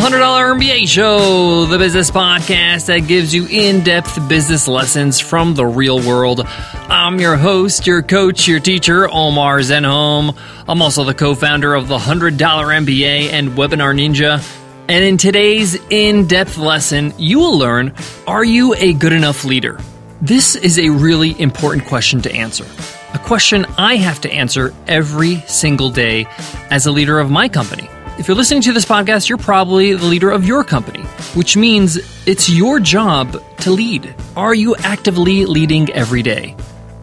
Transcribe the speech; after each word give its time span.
$100 0.00 0.58
MBA 0.58 0.88
Show, 0.88 1.66
the 1.66 1.76
business 1.76 2.10
podcast 2.10 2.86
that 2.86 3.00
gives 3.00 3.34
you 3.34 3.46
in 3.50 3.84
depth 3.84 4.26
business 4.30 4.66
lessons 4.66 5.20
from 5.20 5.54
the 5.54 5.66
real 5.66 6.00
world. 6.00 6.40
I'm 6.88 7.20
your 7.20 7.36
host, 7.36 7.86
your 7.86 8.00
coach, 8.00 8.48
your 8.48 8.60
teacher, 8.60 9.10
Omar 9.10 9.58
Zenhom. 9.58 10.34
I'm 10.66 10.80
also 10.80 11.04
the 11.04 11.12
co 11.12 11.34
founder 11.34 11.74
of 11.74 11.88
the 11.88 11.98
$100 11.98 12.38
MBA 12.38 13.30
and 13.30 13.50
Webinar 13.50 13.94
Ninja. 13.94 14.42
And 14.88 15.04
in 15.04 15.18
today's 15.18 15.74
in 15.90 16.26
depth 16.26 16.56
lesson, 16.56 17.12
you 17.18 17.38
will 17.38 17.58
learn 17.58 17.92
Are 18.26 18.42
you 18.42 18.74
a 18.76 18.94
good 18.94 19.12
enough 19.12 19.44
leader? 19.44 19.78
This 20.22 20.56
is 20.56 20.78
a 20.78 20.88
really 20.88 21.38
important 21.38 21.84
question 21.84 22.22
to 22.22 22.32
answer. 22.32 22.64
A 23.12 23.18
question 23.18 23.66
I 23.76 23.96
have 23.96 24.22
to 24.22 24.32
answer 24.32 24.72
every 24.88 25.42
single 25.42 25.90
day 25.90 26.26
as 26.70 26.86
a 26.86 26.90
leader 26.90 27.20
of 27.20 27.30
my 27.30 27.50
company. 27.50 27.86
If 28.20 28.28
you're 28.28 28.36
listening 28.36 28.60
to 28.62 28.74
this 28.74 28.84
podcast, 28.84 29.30
you're 29.30 29.38
probably 29.38 29.94
the 29.94 30.04
leader 30.04 30.30
of 30.30 30.44
your 30.44 30.62
company, 30.62 31.04
which 31.32 31.56
means 31.56 31.96
it's 32.26 32.50
your 32.50 32.78
job 32.78 33.42
to 33.60 33.70
lead. 33.70 34.14
Are 34.36 34.54
you 34.54 34.76
actively 34.76 35.46
leading 35.46 35.90
every 35.92 36.22
day? 36.22 36.54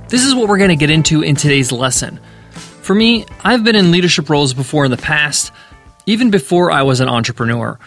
This 0.10 0.24
is 0.24 0.36
what 0.36 0.48
we're 0.48 0.60
going 0.60 0.70
to 0.70 0.76
get 0.76 0.92
into 0.92 1.24
in 1.24 1.36
today's 1.36 1.72
lesson. 1.72 2.20
For 2.52 2.94
me, 2.94 3.26
I've 3.44 3.64
been 3.64 3.76
in 3.76 3.90
leadership 3.90 4.30
roles 4.30 4.54
before 4.54 4.86
in 4.86 4.92
the 4.92 4.98
past, 4.98 5.52
even 6.06 6.30
before 6.30 6.70
I 6.70 6.84
was 6.84 7.00
an 7.00 7.10
entrepreneur. 7.10 7.80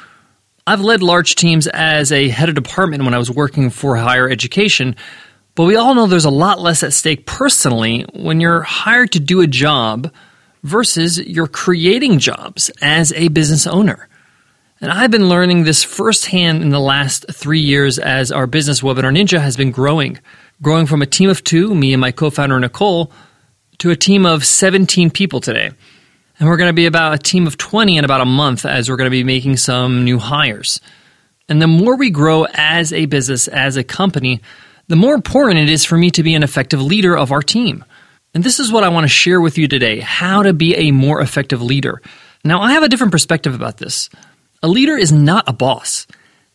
I've 0.66 0.80
led 0.80 1.00
large 1.00 1.36
teams 1.36 1.68
as 1.68 2.10
a 2.10 2.30
head 2.30 2.48
of 2.48 2.56
department 2.56 3.04
when 3.04 3.14
I 3.14 3.18
was 3.18 3.30
working 3.30 3.70
for 3.70 3.94
higher 3.94 4.28
education, 4.28 4.96
but 5.54 5.66
we 5.66 5.76
all 5.76 5.94
know 5.94 6.08
there's 6.08 6.24
a 6.24 6.30
lot 6.30 6.58
less 6.58 6.82
at 6.82 6.92
stake 6.92 7.26
personally 7.26 8.04
when 8.12 8.40
you're 8.40 8.62
hired 8.62 9.12
to 9.12 9.20
do 9.20 9.40
a 9.40 9.46
job 9.46 10.12
versus 10.62 11.18
you're 11.18 11.46
creating 11.46 12.18
jobs 12.18 12.70
as 12.80 13.12
a 13.12 13.28
business 13.28 13.66
owner. 13.66 14.08
And 14.80 14.90
I've 14.90 15.10
been 15.10 15.28
learning 15.28 15.64
this 15.64 15.84
firsthand 15.84 16.62
in 16.62 16.70
the 16.70 16.80
last 16.80 17.26
three 17.30 17.60
years 17.60 17.98
as 17.98 18.32
our 18.32 18.46
business 18.46 18.80
Webinar 18.80 19.14
Ninja 19.14 19.40
has 19.40 19.56
been 19.56 19.72
growing, 19.72 20.18
growing 20.62 20.86
from 20.86 21.02
a 21.02 21.06
team 21.06 21.28
of 21.28 21.44
two, 21.44 21.74
me 21.74 21.92
and 21.92 22.00
my 22.00 22.12
co 22.12 22.30
founder 22.30 22.58
Nicole, 22.58 23.12
to 23.78 23.90
a 23.90 23.96
team 23.96 24.24
of 24.24 24.44
17 24.44 25.10
people 25.10 25.40
today. 25.40 25.70
And 26.38 26.48
we're 26.48 26.56
going 26.56 26.70
to 26.70 26.74
be 26.74 26.86
about 26.86 27.12
a 27.12 27.18
team 27.18 27.46
of 27.46 27.58
20 27.58 27.98
in 27.98 28.04
about 28.04 28.22
a 28.22 28.26
month 28.26 28.64
as 28.64 28.88
we're 28.88 28.96
going 28.96 29.06
to 29.06 29.10
be 29.10 29.24
making 29.24 29.58
some 29.58 30.04
new 30.04 30.18
hires. 30.18 30.80
And 31.50 31.60
the 31.60 31.66
more 31.66 31.96
we 31.96 32.08
grow 32.08 32.46
as 32.54 32.92
a 32.92 33.04
business, 33.04 33.48
as 33.48 33.76
a 33.76 33.84
company, 33.84 34.40
the 34.88 34.96
more 34.96 35.14
important 35.14 35.60
it 35.60 35.68
is 35.68 35.84
for 35.84 35.98
me 35.98 36.10
to 36.12 36.22
be 36.22 36.34
an 36.34 36.42
effective 36.42 36.80
leader 36.80 37.16
of 37.16 37.32
our 37.32 37.42
team. 37.42 37.84
And 38.34 38.44
this 38.44 38.60
is 38.60 38.70
what 38.70 38.84
I 38.84 38.88
want 38.88 39.04
to 39.04 39.08
share 39.08 39.40
with 39.40 39.58
you 39.58 39.66
today 39.66 40.00
how 40.00 40.42
to 40.42 40.52
be 40.52 40.76
a 40.76 40.92
more 40.92 41.20
effective 41.20 41.60
leader. 41.60 42.00
Now, 42.44 42.60
I 42.60 42.72
have 42.72 42.82
a 42.82 42.88
different 42.88 43.12
perspective 43.12 43.54
about 43.54 43.78
this. 43.78 44.08
A 44.62 44.68
leader 44.68 44.96
is 44.96 45.12
not 45.12 45.48
a 45.48 45.52
boss, 45.52 46.06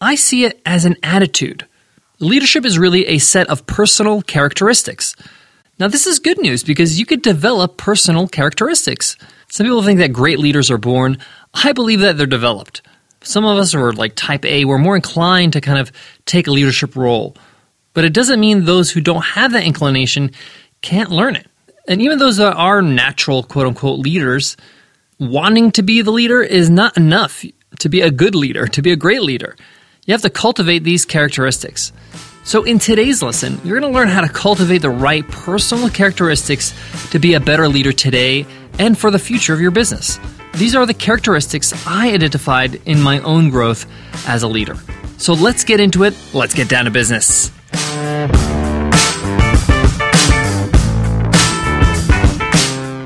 I 0.02 0.16
see 0.16 0.44
it 0.44 0.62
as 0.66 0.86
an 0.86 0.98
attitude. 1.04 1.66
Leadership 2.20 2.66
is 2.66 2.78
really 2.78 3.08
a 3.08 3.18
set 3.18 3.50
of 3.50 3.66
personal 3.66 4.22
characteristics. 4.22 5.16
Now, 5.80 5.88
this 5.88 6.08
is 6.08 6.20
good 6.20 6.38
news 6.38 6.64
because 6.64 7.00
you 7.00 7.06
could 7.06 7.22
develop 7.22 7.78
personal 7.78 8.28
characteristics. 8.28 9.18
Some 9.50 9.66
people 9.66 9.84
think 9.84 10.00
that 10.00 10.14
great 10.14 10.40
leaders 10.40 10.72
are 10.72 10.78
born. 10.78 11.18
I 11.54 11.74
believe 11.74 12.02
that 12.02 12.18
they're 12.18 12.26
developed. 12.26 12.82
Some 13.22 13.46
of 13.46 13.58
us 13.58 13.74
are 13.74 13.92
like 13.92 14.16
type 14.16 14.46
A, 14.46 14.66
we're 14.66 14.78
more 14.78 14.96
inclined 14.96 15.54
to 15.54 15.62
kind 15.62 15.80
of 15.80 15.92
take 16.26 16.48
a 16.48 16.52
leadership 16.52 16.96
role. 16.96 17.36
But 17.94 18.06
it 18.06 18.14
doesn't 18.14 18.40
mean 18.40 18.66
those 18.66 18.92
who 18.92 19.02
don't 19.02 19.24
have 19.24 19.54
that 19.54 19.66
inclination 19.66 20.32
can't 20.82 21.10
learn 21.10 21.36
it. 21.36 21.48
And 21.88 22.02
even 22.02 22.18
those 22.18 22.38
that 22.38 22.56
are 22.56 22.82
natural, 22.82 23.44
quote 23.44 23.68
unquote, 23.68 24.00
leaders, 24.00 24.58
wanting 25.20 25.72
to 25.72 25.84
be 25.84 26.02
the 26.02 26.12
leader 26.12 26.42
is 26.42 26.70
not 26.70 26.98
enough 26.98 27.46
to 27.80 27.90
be 27.90 28.02
a 28.02 28.12
good 28.12 28.36
leader, 28.36 28.68
to 28.68 28.82
be 28.82 28.92
a 28.92 28.96
great 28.96 29.22
leader. 29.22 29.56
You 30.06 30.14
have 30.14 30.22
to 30.22 30.30
cultivate 30.30 30.84
these 30.84 31.06
characteristics. 31.06 31.92
So, 32.44 32.64
in 32.64 32.78
today's 32.78 33.24
lesson, 33.24 33.60
you're 33.64 33.80
going 33.80 33.92
to 33.92 33.98
learn 33.98 34.08
how 34.08 34.22
to 34.22 34.30
cultivate 34.30 34.84
the 34.84 34.90
right 34.90 35.28
personal 35.28 35.90
characteristics 35.90 36.76
to 37.10 37.18
be 37.18 37.34
a 37.34 37.40
better 37.40 37.68
leader 37.68 37.92
today 37.92 38.46
and 38.78 38.96
for 38.96 39.10
the 39.10 39.18
future 39.18 39.54
of 39.54 39.62
your 39.62 39.72
business. 39.72 40.20
These 40.54 40.76
are 40.76 40.86
the 40.86 40.94
characteristics 40.94 41.74
I 41.88 42.14
identified 42.14 42.76
in 42.86 43.02
my 43.02 43.20
own 43.22 43.50
growth 43.50 43.88
as 44.28 44.44
a 44.44 44.48
leader. 44.48 44.76
So, 45.18 45.34
let's 45.34 45.64
get 45.64 45.80
into 45.80 46.04
it. 46.04 46.14
Let's 46.34 46.54
get 46.54 46.70
down 46.70 46.86
to 46.86 46.92
business. 46.92 47.52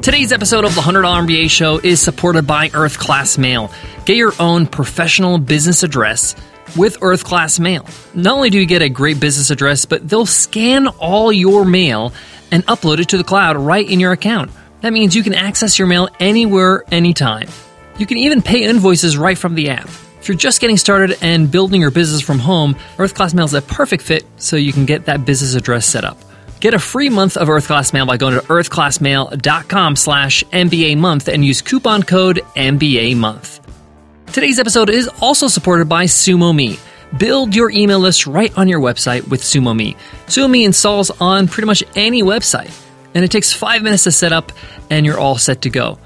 Today's 0.02 0.32
episode 0.32 0.64
of 0.64 0.76
the 0.76 0.82
$100 0.82 1.04
MBA 1.28 1.50
Show 1.50 1.78
is 1.78 2.00
supported 2.00 2.48
by 2.48 2.72
Earth 2.74 2.98
Class 2.98 3.38
Mail. 3.38 3.70
Get 4.06 4.16
your 4.16 4.32
own 4.40 4.66
professional 4.66 5.38
business 5.40 5.84
address 5.84 6.38
with 6.78 7.00
Earth 7.02 7.26
Class 7.26 7.60
Mail. 7.60 7.86
Not 8.14 8.36
only 8.36 8.50
do 8.50 8.58
you 8.58 8.66
get 8.66 8.82
a 8.82 8.88
great 8.88 9.20
business 9.20 9.50
address, 9.50 9.84
but 9.84 10.08
they'll 10.08 10.26
scan 10.26 10.88
all 10.88 11.34
your 11.34 11.66
mail 11.66 12.14
and 12.50 12.66
upload 12.68 13.00
it 13.00 13.10
to 13.10 13.18
the 13.18 13.26
cloud 13.26 13.58
right 13.58 13.88
in 13.88 14.00
your 14.00 14.14
account. 14.14 14.52
That 14.80 14.94
means 14.94 15.18
you 15.18 15.24
can 15.24 15.34
access 15.34 15.78
your 15.78 15.88
mail 15.90 16.08
anywhere, 16.22 16.86
anytime. 16.94 17.50
You 17.98 18.06
can 18.06 18.18
even 18.18 18.42
pay 18.42 18.64
invoices 18.64 19.18
right 19.18 19.38
from 19.38 19.54
the 19.54 19.70
app. 19.70 19.90
If 20.22 20.30
you're 20.30 20.38
just 20.38 20.62
getting 20.62 20.78
started 20.78 21.18
and 21.22 21.52
building 21.52 21.82
your 21.82 21.92
business 21.92 22.22
from 22.22 22.40
home, 22.40 22.78
Earth 23.00 23.16
Class 23.16 23.34
Mail 23.34 23.46
is 23.46 23.54
a 23.54 23.62
perfect 23.62 24.04
fit 24.04 24.26
so 24.38 24.56
you 24.56 24.72
can 24.72 24.86
get 24.86 25.06
that 25.06 25.26
business 25.26 25.56
address 25.56 25.86
set 25.86 26.06
up. 26.06 26.18
Get 26.60 26.74
a 26.74 26.80
free 26.80 27.10
month 27.10 27.38
of 27.38 27.50
Earth 27.50 27.68
Class 27.68 27.94
Mail 27.94 28.06
by 28.06 28.18
going 28.18 28.34
to 28.34 28.42
earthclassmail.com 28.42 29.96
slash 29.96 30.44
MBA 30.44 30.98
month 30.98 31.30
and 31.30 31.44
use 31.46 31.62
coupon 31.62 32.04
code 32.04 32.42
MBA 32.56 33.16
month. 33.16 33.62
Today's 34.34 34.60
episode 34.60 34.90
is 34.90 35.10
also 35.22 35.48
supported 35.48 35.88
by 35.88 36.04
SumoMe. 36.04 36.78
Build 37.18 37.56
your 37.56 37.72
email 37.72 38.00
list 38.00 38.28
right 38.28 38.56
on 38.58 38.68
your 38.68 38.82
website 38.82 39.28
with 39.30 39.42
SumoMe. 39.42 39.96
SumoMe 40.28 40.66
installs 40.66 41.10
on 41.22 41.48
pretty 41.48 41.66
much 41.66 41.82
any 41.96 42.24
website, 42.24 42.78
and 43.16 43.24
it 43.24 43.32
takes 43.32 43.54
five 43.54 43.82
minutes 43.82 44.04
to 44.04 44.12
set 44.12 44.34
up, 44.34 44.52
and 44.90 45.06
you're 45.06 45.18
all 45.18 45.38
set 45.38 45.62
to 45.62 45.70
go. 45.70 45.98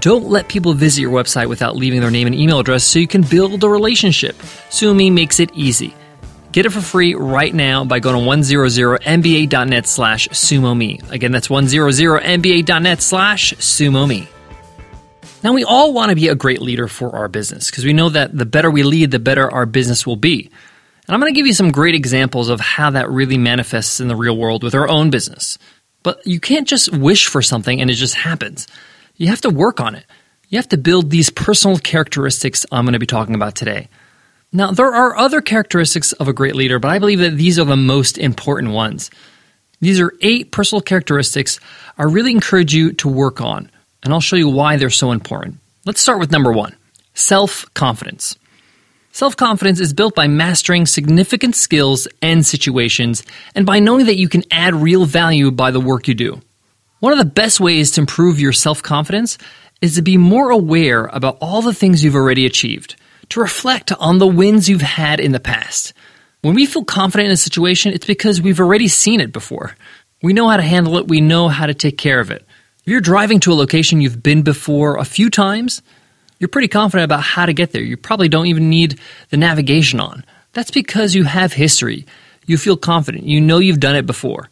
Don't 0.00 0.28
let 0.28 0.48
people 0.48 0.74
visit 0.74 1.02
your 1.02 1.12
website 1.12 1.48
without 1.48 1.76
leaving 1.76 2.00
their 2.00 2.10
name 2.10 2.26
and 2.26 2.34
email 2.34 2.58
address 2.58 2.82
so 2.82 2.98
you 2.98 3.06
can 3.06 3.22
build 3.22 3.62
a 3.62 3.68
relationship. 3.68 4.36
SumoMe 4.70 5.12
makes 5.12 5.38
it 5.38 5.50
easy. 5.54 5.94
Get 6.54 6.66
it 6.66 6.70
for 6.70 6.80
free 6.80 7.16
right 7.16 7.52
now 7.52 7.84
by 7.84 7.98
going 7.98 8.14
to 8.14 8.30
100mba.net 8.30 9.88
slash 9.88 10.28
sumome. 10.28 11.10
Again, 11.10 11.32
that's 11.32 11.48
100mba.net 11.48 13.02
slash 13.02 13.54
sumome. 13.54 14.28
Now, 15.42 15.52
we 15.52 15.64
all 15.64 15.92
want 15.92 16.10
to 16.10 16.14
be 16.14 16.28
a 16.28 16.36
great 16.36 16.62
leader 16.62 16.86
for 16.86 17.16
our 17.16 17.26
business 17.26 17.68
because 17.68 17.84
we 17.84 17.92
know 17.92 18.08
that 18.08 18.38
the 18.38 18.46
better 18.46 18.70
we 18.70 18.84
lead, 18.84 19.10
the 19.10 19.18
better 19.18 19.52
our 19.52 19.66
business 19.66 20.06
will 20.06 20.14
be. 20.14 20.48
And 21.08 21.14
I'm 21.16 21.18
going 21.18 21.34
to 21.34 21.36
give 21.36 21.48
you 21.48 21.54
some 21.54 21.72
great 21.72 21.96
examples 21.96 22.48
of 22.48 22.60
how 22.60 22.90
that 22.90 23.10
really 23.10 23.36
manifests 23.36 23.98
in 23.98 24.06
the 24.06 24.14
real 24.14 24.36
world 24.36 24.62
with 24.62 24.76
our 24.76 24.88
own 24.88 25.10
business. 25.10 25.58
But 26.04 26.24
you 26.24 26.38
can't 26.38 26.68
just 26.68 26.92
wish 26.92 27.26
for 27.26 27.42
something 27.42 27.80
and 27.80 27.90
it 27.90 27.94
just 27.94 28.14
happens. 28.14 28.68
You 29.16 29.26
have 29.26 29.40
to 29.40 29.50
work 29.50 29.80
on 29.80 29.96
it. 29.96 30.06
You 30.50 30.58
have 30.58 30.68
to 30.68 30.78
build 30.78 31.10
these 31.10 31.30
personal 31.30 31.78
characteristics 31.78 32.64
I'm 32.70 32.84
going 32.84 32.92
to 32.92 33.00
be 33.00 33.06
talking 33.06 33.34
about 33.34 33.56
today. 33.56 33.88
Now, 34.56 34.70
there 34.70 34.94
are 34.94 35.16
other 35.16 35.40
characteristics 35.40 36.12
of 36.12 36.28
a 36.28 36.32
great 36.32 36.54
leader, 36.54 36.78
but 36.78 36.92
I 36.92 37.00
believe 37.00 37.18
that 37.18 37.36
these 37.36 37.58
are 37.58 37.64
the 37.64 37.76
most 37.76 38.18
important 38.18 38.72
ones. 38.72 39.10
These 39.80 39.98
are 39.98 40.14
eight 40.20 40.52
personal 40.52 40.80
characteristics 40.80 41.58
I 41.98 42.04
really 42.04 42.30
encourage 42.30 42.72
you 42.72 42.92
to 42.94 43.08
work 43.08 43.40
on, 43.40 43.68
and 44.04 44.12
I'll 44.12 44.20
show 44.20 44.36
you 44.36 44.48
why 44.48 44.76
they're 44.76 44.90
so 44.90 45.10
important. 45.10 45.58
Let's 45.84 46.00
start 46.00 46.20
with 46.20 46.30
number 46.30 46.52
one 46.52 46.76
self 47.14 47.66
confidence. 47.74 48.38
Self 49.10 49.36
confidence 49.36 49.80
is 49.80 49.92
built 49.92 50.14
by 50.14 50.28
mastering 50.28 50.86
significant 50.86 51.56
skills 51.56 52.06
and 52.22 52.46
situations, 52.46 53.24
and 53.56 53.66
by 53.66 53.80
knowing 53.80 54.06
that 54.06 54.18
you 54.18 54.28
can 54.28 54.44
add 54.52 54.76
real 54.76 55.04
value 55.04 55.50
by 55.50 55.72
the 55.72 55.80
work 55.80 56.06
you 56.06 56.14
do. 56.14 56.40
One 57.00 57.12
of 57.12 57.18
the 57.18 57.24
best 57.24 57.58
ways 57.58 57.90
to 57.92 58.02
improve 58.02 58.38
your 58.38 58.52
self 58.52 58.84
confidence 58.84 59.36
is 59.80 59.96
to 59.96 60.02
be 60.02 60.16
more 60.16 60.50
aware 60.50 61.06
about 61.06 61.38
all 61.40 61.60
the 61.60 61.74
things 61.74 62.04
you've 62.04 62.14
already 62.14 62.46
achieved 62.46 62.94
to 63.30 63.40
reflect 63.40 63.92
on 63.92 64.18
the 64.18 64.26
wins 64.26 64.68
you've 64.68 64.82
had 64.82 65.20
in 65.20 65.32
the 65.32 65.40
past. 65.40 65.92
When 66.42 66.54
we 66.54 66.66
feel 66.66 66.84
confident 66.84 67.26
in 67.26 67.32
a 67.32 67.36
situation, 67.36 67.92
it's 67.92 68.06
because 68.06 68.42
we've 68.42 68.60
already 68.60 68.88
seen 68.88 69.20
it 69.20 69.32
before. 69.32 69.76
We 70.22 70.32
know 70.32 70.48
how 70.48 70.56
to 70.56 70.62
handle 70.62 70.98
it, 70.98 71.08
we 71.08 71.20
know 71.20 71.48
how 71.48 71.66
to 71.66 71.74
take 71.74 71.98
care 71.98 72.20
of 72.20 72.30
it. 72.30 72.44
If 72.80 72.90
you're 72.90 73.00
driving 73.00 73.40
to 73.40 73.52
a 73.52 73.54
location 73.54 74.00
you've 74.00 74.22
been 74.22 74.42
before 74.42 74.98
a 74.98 75.04
few 75.04 75.30
times, 75.30 75.80
you're 76.38 76.48
pretty 76.48 76.68
confident 76.68 77.04
about 77.04 77.22
how 77.22 77.46
to 77.46 77.54
get 77.54 77.72
there. 77.72 77.82
You 77.82 77.96
probably 77.96 78.28
don't 78.28 78.46
even 78.46 78.68
need 78.68 79.00
the 79.30 79.36
navigation 79.36 80.00
on. 80.00 80.24
That's 80.52 80.70
because 80.70 81.14
you 81.14 81.24
have 81.24 81.52
history. 81.52 82.06
You 82.46 82.58
feel 82.58 82.76
confident. 82.76 83.24
You 83.24 83.40
know 83.40 83.58
you've 83.58 83.80
done 83.80 83.96
it 83.96 84.06
before. 84.06 84.50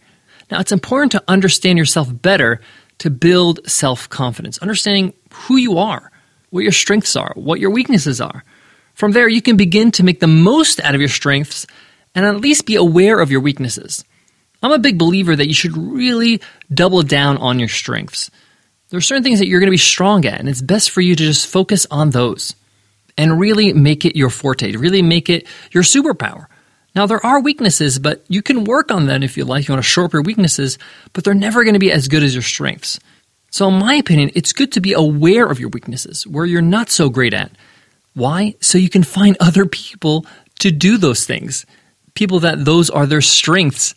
Now, 0.51 0.61
it's 0.61 0.73
important 0.73 1.13
to 1.13 1.25
understand 1.29 1.79
yourself 1.79 2.09
better 2.11 2.61
to 2.99 3.11
build 3.11 3.61
self 3.69 4.09
confidence, 4.09 4.59
understanding 4.59 5.13
who 5.33 5.57
you 5.57 5.79
are, 5.79 6.11
what 6.51 6.63
your 6.63 6.73
strengths 6.73 7.17
are, 7.17 7.33
what 7.35 7.61
your 7.61 7.71
weaknesses 7.71 8.21
are. 8.21 8.45
From 8.94 9.12
there, 9.12 9.29
you 9.29 9.43
can 9.43 9.56
begin 9.56 9.91
to 9.93 10.05
make 10.05 10.21
the 10.21 10.27
most 10.27 10.81
out 10.81 10.94
of 10.94 11.00
your 11.00 11.09
strengths 11.09 11.67
and 12.15 12.27
at 12.27 12.41
least 12.41 12.67
be 12.67 12.77
aware 12.77 13.21
of 13.21 13.31
your 13.31 13.41
weaknesses. 13.41 14.05
I'm 14.62 14.73
a 14.73 14.79
big 14.79 14.99
believer 14.99 15.35
that 15.35 15.49
you 15.49 15.55
should 15.55 15.77
really 15.77 16.41
double 16.73 17.03
down 17.03 17.37
on 17.39 17.59
your 17.59 17.69
strengths. 17.69 18.31
There 18.91 18.99
are 18.99 19.00
certain 19.00 19.25
things 19.25 19.39
that 19.39 19.49
you're 19.49 19.61
going 19.61 19.69
to 19.69 19.73
be 19.73 19.77
strong 19.79 20.25
at, 20.27 20.39
and 20.39 20.49
it's 20.49 20.62
best 20.62 20.91
for 20.91 21.00
you 21.00 21.17
to 21.17 21.25
just 21.25 21.47
focus 21.47 21.87
on 21.91 22.11
those. 22.11 22.55
and 23.17 23.39
really 23.39 23.73
make 23.73 24.05
it 24.05 24.17
your 24.17 24.31
forte, 24.31 24.73
really 24.73 25.03
make 25.03 25.29
it 25.29 25.47
your 25.71 25.83
superpower. 25.83 26.47
Now, 26.94 27.06
there 27.06 27.25
are 27.25 27.41
weaknesses, 27.41 27.99
but 27.99 28.25
you 28.29 28.43
can 28.43 28.65
work 28.65 28.91
on 28.91 29.06
them 29.06 29.23
if 29.23 29.37
you 29.37 29.44
like. 29.44 29.67
You 29.67 29.73
want 29.73 29.85
to 29.85 29.89
shore 29.89 30.05
up 30.05 30.12
your 30.12 30.23
weaknesses, 30.23 30.79
but 31.12 31.25
they're 31.25 31.35
never 31.35 31.65
going 31.65 31.75
to 31.75 31.81
be 31.81 31.93
as 31.93 32.09
good 32.09 32.23
as 32.23 32.35
your 32.35 32.43
strengths. 32.43 33.00
So, 33.50 33.69
in 33.69 33.79
my 33.79 33.94
opinion, 33.94 34.31
it's 34.35 34.53
good 34.53 34.73
to 34.73 34.81
be 34.81 34.93
aware 34.93 35.47
of 35.47 35.61
your 35.61 35.69
weaknesses, 35.71 36.27
where 36.27 36.47
you're 36.47 36.62
not 36.62 36.91
so 36.91 37.09
great 37.09 37.35
at. 37.35 37.50
Why? 38.14 38.55
So 38.61 38.79
you 38.79 38.88
can 38.88 39.03
find 39.03 39.37
other 39.41 39.67
people 39.67 40.26
to 40.61 40.70
do 40.70 40.97
those 40.97 41.26
things, 41.26 41.67
people 42.14 42.41
that 42.41 42.64
those 42.64 42.91
are 42.91 43.06
their 43.06 43.20
strengths. 43.20 43.94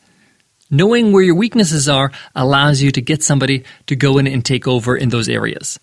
Knowing 0.72 1.12
where 1.12 1.22
your 1.22 1.36
weaknesses 1.36 1.88
are 1.88 2.12
allows 2.34 2.82
you 2.82 2.92
to 2.92 3.02
get 3.02 3.22
somebody 3.22 3.64
to 3.86 3.96
go 3.96 4.18
in 4.18 4.26
and 4.26 4.44
take 4.44 4.68
over 4.68 4.98
in 4.98 5.10
those 5.10 5.30
areas. 5.30 5.80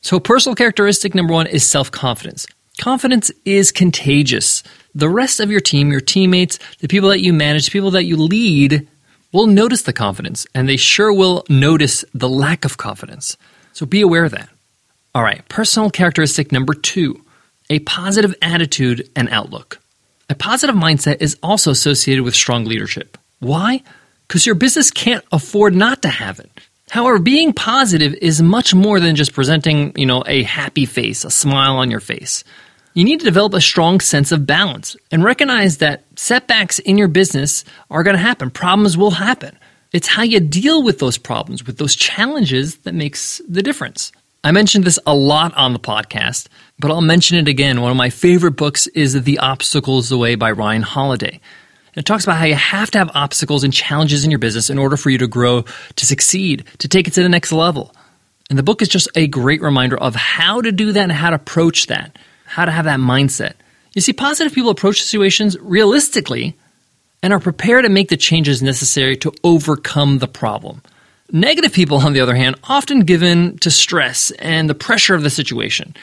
So, 0.00 0.18
personal 0.18 0.56
characteristic 0.56 1.14
number 1.14 1.34
one 1.34 1.46
is 1.46 1.68
self 1.68 1.90
confidence. 1.90 2.46
Confidence 2.78 3.30
is 3.44 3.70
contagious. 3.70 4.62
The 4.94 5.08
rest 5.08 5.38
of 5.38 5.50
your 5.50 5.60
team, 5.60 5.92
your 5.92 6.00
teammates, 6.00 6.58
the 6.80 6.88
people 6.88 7.10
that 7.10 7.20
you 7.20 7.32
manage, 7.34 7.66
the 7.66 7.70
people 7.70 7.90
that 7.92 8.04
you 8.04 8.16
lead, 8.16 8.88
will 9.32 9.46
notice 9.46 9.82
the 9.82 9.92
confidence 9.92 10.46
and 10.54 10.68
they 10.68 10.76
sure 10.76 11.12
will 11.12 11.44
notice 11.48 12.04
the 12.14 12.28
lack 12.28 12.64
of 12.64 12.78
confidence. 12.78 13.36
So 13.72 13.86
be 13.86 14.00
aware 14.00 14.24
of 14.24 14.32
that. 14.32 14.48
All 15.14 15.22
right, 15.22 15.46
personal 15.48 15.90
characteristic 15.90 16.52
number 16.52 16.74
two 16.74 17.22
a 17.72 17.78
positive 17.78 18.34
attitude 18.42 19.08
and 19.16 19.30
outlook. 19.30 19.80
A 20.28 20.34
positive 20.34 20.76
mindset 20.76 21.22
is 21.22 21.38
also 21.42 21.70
associated 21.70 22.22
with 22.22 22.34
strong 22.34 22.66
leadership. 22.66 23.16
Why? 23.40 23.82
Because 24.28 24.44
your 24.44 24.54
business 24.54 24.90
can't 24.90 25.24
afford 25.32 25.74
not 25.74 26.02
to 26.02 26.08
have 26.08 26.38
it. 26.38 26.50
However, 26.90 27.18
being 27.18 27.54
positive 27.54 28.12
is 28.20 28.42
much 28.42 28.74
more 28.74 29.00
than 29.00 29.16
just 29.16 29.32
presenting, 29.32 29.96
you 29.96 30.04
know, 30.04 30.22
a 30.26 30.42
happy 30.42 30.84
face, 30.84 31.24
a 31.24 31.30
smile 31.30 31.78
on 31.78 31.90
your 31.90 32.00
face. 32.00 32.44
You 32.92 33.04
need 33.04 33.20
to 33.20 33.24
develop 33.24 33.54
a 33.54 33.60
strong 33.62 34.00
sense 34.00 34.32
of 34.32 34.44
balance 34.44 34.94
and 35.10 35.24
recognize 35.24 35.78
that 35.78 36.04
setbacks 36.16 36.78
in 36.78 36.98
your 36.98 37.08
business 37.08 37.64
are 37.90 38.02
going 38.02 38.16
to 38.16 38.22
happen. 38.22 38.50
Problems 38.50 38.98
will 38.98 39.12
happen. 39.12 39.56
It's 39.94 40.08
how 40.08 40.24
you 40.24 40.40
deal 40.40 40.82
with 40.82 40.98
those 40.98 41.16
problems, 41.16 41.66
with 41.66 41.78
those 41.78 41.96
challenges 41.96 42.76
that 42.84 42.94
makes 42.94 43.40
the 43.48 43.62
difference. 43.62 44.12
I 44.44 44.50
mentioned 44.50 44.82
this 44.82 44.98
a 45.06 45.14
lot 45.14 45.54
on 45.54 45.72
the 45.72 45.78
podcast, 45.78 46.48
but 46.82 46.90
I'll 46.90 47.00
mention 47.00 47.38
it 47.38 47.48
again. 47.48 47.80
One 47.80 47.90
of 47.90 47.96
my 47.96 48.10
favorite 48.10 48.56
books 48.56 48.86
is 48.88 49.22
The 49.22 49.38
Obstacles 49.38 50.12
Away 50.12 50.34
by 50.34 50.50
Ryan 50.50 50.82
Holiday. 50.82 51.40
It 51.94 52.04
talks 52.04 52.24
about 52.24 52.36
how 52.36 52.44
you 52.44 52.54
have 52.54 52.90
to 52.90 52.98
have 52.98 53.10
obstacles 53.14 53.64
and 53.64 53.72
challenges 53.72 54.24
in 54.24 54.30
your 54.30 54.38
business 54.38 54.68
in 54.68 54.78
order 54.78 54.98
for 54.98 55.08
you 55.08 55.18
to 55.18 55.26
grow, 55.26 55.62
to 55.96 56.06
succeed, 56.06 56.64
to 56.78 56.88
take 56.88 57.08
it 57.08 57.14
to 57.14 57.22
the 57.22 57.28
next 57.30 57.52
level. 57.52 57.94
And 58.50 58.58
the 58.58 58.62
book 58.62 58.82
is 58.82 58.88
just 58.88 59.08
a 59.14 59.26
great 59.26 59.62
reminder 59.62 59.96
of 59.96 60.14
how 60.14 60.60
to 60.60 60.72
do 60.72 60.92
that 60.92 61.02
and 61.02 61.12
how 61.12 61.30
to 61.30 61.36
approach 61.36 61.86
that 61.86 62.18
how 62.52 62.66
to 62.66 62.70
have 62.70 62.84
that 62.84 63.00
mindset. 63.00 63.54
You 63.94 64.02
see, 64.02 64.12
positive 64.12 64.52
people 64.52 64.70
approach 64.70 65.00
situations 65.00 65.58
realistically 65.58 66.54
and 67.22 67.32
are 67.32 67.40
prepared 67.40 67.84
to 67.84 67.88
make 67.88 68.10
the 68.10 68.16
changes 68.16 68.62
necessary 68.62 69.16
to 69.18 69.32
overcome 69.42 70.18
the 70.18 70.28
problem. 70.28 70.82
Negative 71.30 71.72
people, 71.72 71.96
on 71.96 72.12
the 72.12 72.20
other 72.20 72.34
hand, 72.34 72.56
often 72.64 73.00
given 73.00 73.56
to 73.58 73.70
stress 73.70 74.32
and 74.32 74.68
the 74.68 74.74
pressure 74.74 75.14
of 75.14 75.22
the 75.22 75.30
situation. 75.30 75.94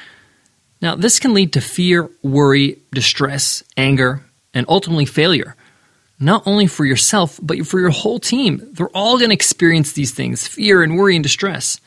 Now, 0.82 0.96
this 0.96 1.20
can 1.20 1.34
lead 1.34 1.54
to 1.54 1.62
fear, 1.62 2.10
worry, 2.24 2.80
distress, 2.92 3.64
anger, 3.76 4.22
and 4.54 4.66
ultimately 4.70 5.06
failure. 5.06 5.56
Not 6.20 6.44
only 6.46 6.68
for 6.68 6.86
yourself, 6.86 7.40
but 7.42 7.66
for 7.66 7.80
your 7.80 7.90
whole 7.90 8.20
team. 8.20 8.62
They're 8.74 8.88
all 8.90 9.18
going 9.18 9.30
to 9.30 9.36
experience 9.36 9.94
these 9.94 10.12
things 10.12 10.48
fear 10.48 10.84
and 10.84 10.98
worry 10.98 11.16
and 11.16 11.24
distress. 11.24 11.80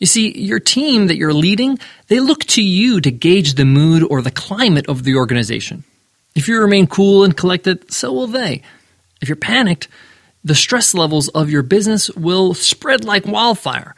You 0.00 0.06
see, 0.06 0.36
your 0.36 0.58
team 0.58 1.06
that 1.06 1.16
you're 1.16 1.32
leading, 1.32 1.78
they 2.08 2.18
look 2.18 2.44
to 2.44 2.62
you 2.62 3.00
to 3.00 3.10
gauge 3.10 3.54
the 3.54 3.64
mood 3.64 4.02
or 4.02 4.20
the 4.20 4.32
climate 4.32 4.88
of 4.88 5.04
the 5.04 5.14
organization. 5.14 5.84
If 6.34 6.48
you 6.48 6.58
remain 6.60 6.86
cool 6.86 7.24
and 7.24 7.36
collected, 7.36 7.92
so 7.92 8.12
will 8.12 8.26
they. 8.26 8.62
If 9.20 9.28
you're 9.28 9.36
panicked, 9.36 9.88
the 10.42 10.54
stress 10.54 10.92
levels 10.92 11.28
of 11.28 11.50
your 11.50 11.62
business 11.62 12.10
will 12.10 12.52
spread 12.54 13.04
like 13.04 13.26
wildfire. 13.26 13.94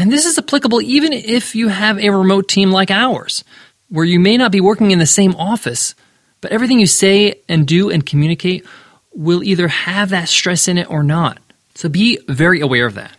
And 0.00 0.10
this 0.10 0.24
is 0.24 0.38
applicable 0.38 0.80
even 0.80 1.12
if 1.12 1.54
you 1.54 1.68
have 1.68 1.98
a 1.98 2.08
remote 2.08 2.48
team 2.48 2.70
like 2.70 2.90
ours, 2.90 3.44
where 3.90 4.06
you 4.06 4.18
may 4.18 4.38
not 4.38 4.50
be 4.50 4.62
working 4.62 4.92
in 4.92 4.98
the 4.98 5.04
same 5.04 5.34
office, 5.36 5.94
but 6.40 6.52
everything 6.52 6.80
you 6.80 6.86
say 6.86 7.42
and 7.50 7.66
do 7.66 7.90
and 7.90 8.06
communicate 8.06 8.64
will 9.12 9.44
either 9.44 9.68
have 9.68 10.08
that 10.08 10.30
stress 10.30 10.68
in 10.68 10.78
it 10.78 10.90
or 10.90 11.02
not. 11.02 11.38
So 11.74 11.90
be 11.90 12.18
very 12.28 12.62
aware 12.62 12.86
of 12.86 12.94
that. 12.94 13.12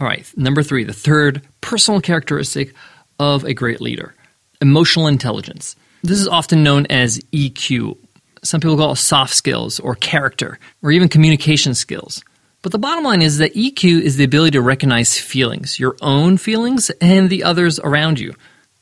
All 0.00 0.06
right, 0.06 0.26
number 0.34 0.62
three, 0.62 0.84
the 0.84 0.94
third 0.94 1.42
personal 1.60 2.00
characteristic 2.00 2.72
of 3.18 3.44
a 3.44 3.52
great 3.52 3.82
leader 3.82 4.14
emotional 4.62 5.08
intelligence. 5.08 5.76
This 6.02 6.18
is 6.18 6.28
often 6.28 6.62
known 6.62 6.86
as 6.88 7.18
EQ. 7.32 7.98
Some 8.42 8.60
people 8.60 8.78
call 8.78 8.92
it 8.92 8.96
soft 8.96 9.34
skills 9.34 9.80
or 9.80 9.96
character 9.96 10.58
or 10.82 10.92
even 10.92 11.10
communication 11.10 11.74
skills. 11.74 12.24
But 12.62 12.70
the 12.70 12.78
bottom 12.78 13.02
line 13.02 13.22
is 13.22 13.38
that 13.38 13.54
EQ 13.54 14.02
is 14.02 14.16
the 14.16 14.24
ability 14.24 14.52
to 14.52 14.62
recognize 14.62 15.18
feelings, 15.18 15.80
your 15.80 15.96
own 16.00 16.36
feelings 16.36 16.90
and 17.00 17.28
the 17.28 17.42
others 17.42 17.80
around 17.80 18.20
you, 18.20 18.34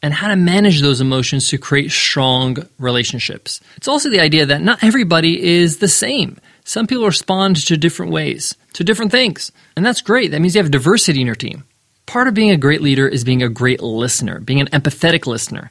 and 0.03 0.13
how 0.13 0.29
to 0.29 0.37
manage 0.37 0.81
those 0.81 1.01
emotions 1.01 1.49
to 1.49 1.59
create 1.59 1.91
strong 1.91 2.59
relationships. 2.79 3.61
It's 3.79 3.89
also 3.89 4.11
the 4.11 4.21
idea 4.21 4.45
that 4.47 4.61
not 4.61 4.85
everybody 4.85 5.43
is 5.43 5.79
the 5.79 5.89
same. 5.89 6.39
Some 6.65 6.87
people 6.87 7.07
respond 7.07 7.57
to 7.57 7.77
different 7.79 8.13
ways, 8.13 8.55
to 8.75 8.85
different 8.85 9.13
things. 9.13 9.51
And 9.77 9.85
that's 9.85 10.03
great. 10.03 10.31
That 10.31 10.41
means 10.41 10.55
you 10.55 10.63
have 10.63 10.71
diversity 10.71 11.21
in 11.23 11.27
your 11.27 11.35
team. 11.35 11.65
Part 12.05 12.29
of 12.29 12.35
being 12.35 12.51
a 12.51 12.59
great 12.59 12.83
leader 12.83 13.09
is 13.09 13.25
being 13.25 13.43
a 13.43 13.49
great 13.49 13.81
listener, 13.81 14.41
being 14.41 14.61
an 14.61 14.69
empathetic 14.69 15.27
listener. 15.27 15.71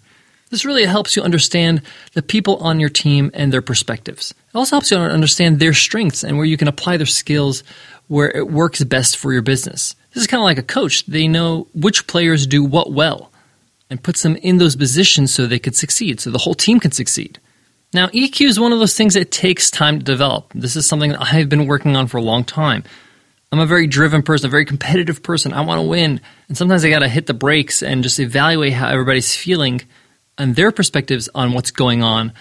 This 0.49 0.65
really 0.65 0.85
helps 0.85 1.15
you 1.15 1.21
understand 1.21 1.83
the 2.13 2.23
people 2.23 2.57
on 2.57 2.79
your 2.79 2.89
team 2.89 3.29
and 3.35 3.53
their 3.53 3.61
perspectives. 3.61 4.31
It 4.31 4.57
also 4.57 4.77
helps 4.77 4.89
you 4.89 4.97
understand 4.97 5.59
their 5.59 5.73
strengths 5.73 6.23
and 6.23 6.37
where 6.37 6.45
you 6.45 6.57
can 6.57 6.67
apply 6.67 6.97
their 6.97 7.05
skills 7.05 7.63
where 8.09 8.29
it 8.35 8.49
works 8.49 8.83
best 8.83 9.15
for 9.15 9.31
your 9.31 9.41
business. 9.41 9.95
This 10.13 10.21
is 10.21 10.27
kind 10.27 10.41
of 10.41 10.45
like 10.45 10.57
a 10.57 10.63
coach. 10.63 11.05
They 11.05 11.27
know 11.27 11.67
which 11.73 12.07
players 12.07 12.45
do 12.45 12.63
what 12.63 12.91
well 12.91 13.31
and 13.89 14.03
puts 14.03 14.23
them 14.23 14.35
in 14.37 14.57
those 14.57 14.75
positions 14.75 15.33
so 15.33 15.45
they 15.45 15.59
could 15.59 15.75
succeed, 15.75 16.19
so 16.19 16.31
the 16.31 16.39
whole 16.39 16.55
team 16.55 16.79
can 16.79 16.91
succeed. 16.91 17.39
Now, 17.93 18.07
EQ 18.07 18.47
is 18.47 18.59
one 18.59 18.73
of 18.73 18.79
those 18.79 18.95
things 18.95 19.13
that 19.13 19.31
takes 19.31 19.71
time 19.71 19.99
to 19.99 20.03
develop. 20.05 20.51
This 20.53 20.75
is 20.75 20.87
something 20.87 21.11
that 21.11 21.21
I've 21.21 21.49
been 21.49 21.67
working 21.67 21.95
on 21.95 22.07
for 22.07 22.17
a 22.17 22.21
long 22.23 22.43
time. 22.43 22.83
I'm 23.51 23.59
a 23.59 23.65
very 23.65 23.87
driven 23.87 24.21
person, 24.21 24.47
a 24.47 24.51
very 24.51 24.65
competitive 24.65 25.23
person. 25.23 25.53
I 25.53 25.61
want 25.61 25.79
to 25.79 25.87
win. 25.87 26.21
And 26.47 26.57
sometimes 26.57 26.83
I 26.83 26.89
got 26.89 26.99
to 26.99 27.07
hit 27.07 27.27
the 27.27 27.33
brakes 27.33 27.81
and 27.81 28.03
just 28.03 28.19
evaluate 28.19 28.73
how 28.73 28.89
everybody's 28.89 29.35
feeling 29.35 29.81
and 30.37 30.55
their 30.55 30.71
perspectives 30.71 31.29
on 31.33 31.53
what's 31.53 31.71
going 31.71 32.03
on 32.03 32.33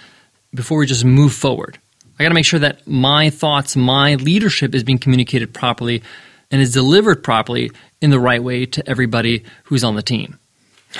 before 0.55 0.79
we 0.79 0.87
just 0.87 1.05
move 1.05 1.33
forward. 1.33 1.79
I 2.19 2.25
got 2.25 2.31
to 2.31 2.35
make 2.35 2.47
sure 2.47 2.61
that 2.61 2.87
my 2.87 3.31
thoughts, 3.31 3.77
my 3.77 4.17
leadership 4.17 4.75
is 4.75 4.83
being 4.83 4.99
communicated 4.99 5.55
properly 5.55 6.03
and 6.51 6.61
is 6.61 6.73
delivered 6.73 7.23
properly 7.23 7.71
in 8.01 8.11
the 8.11 8.19
right 8.19 8.43
way 8.43 8.67
to 8.67 8.89
everybody 8.89 9.45
who's 9.65 9.85
on 9.85 9.95
the 9.95 10.03
team. 10.03 10.39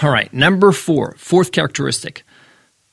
All 0.03 0.11
right, 0.11 0.33
number 0.33 0.71
four, 0.73 1.15
fourth 1.19 1.53
characteristic 1.53 2.23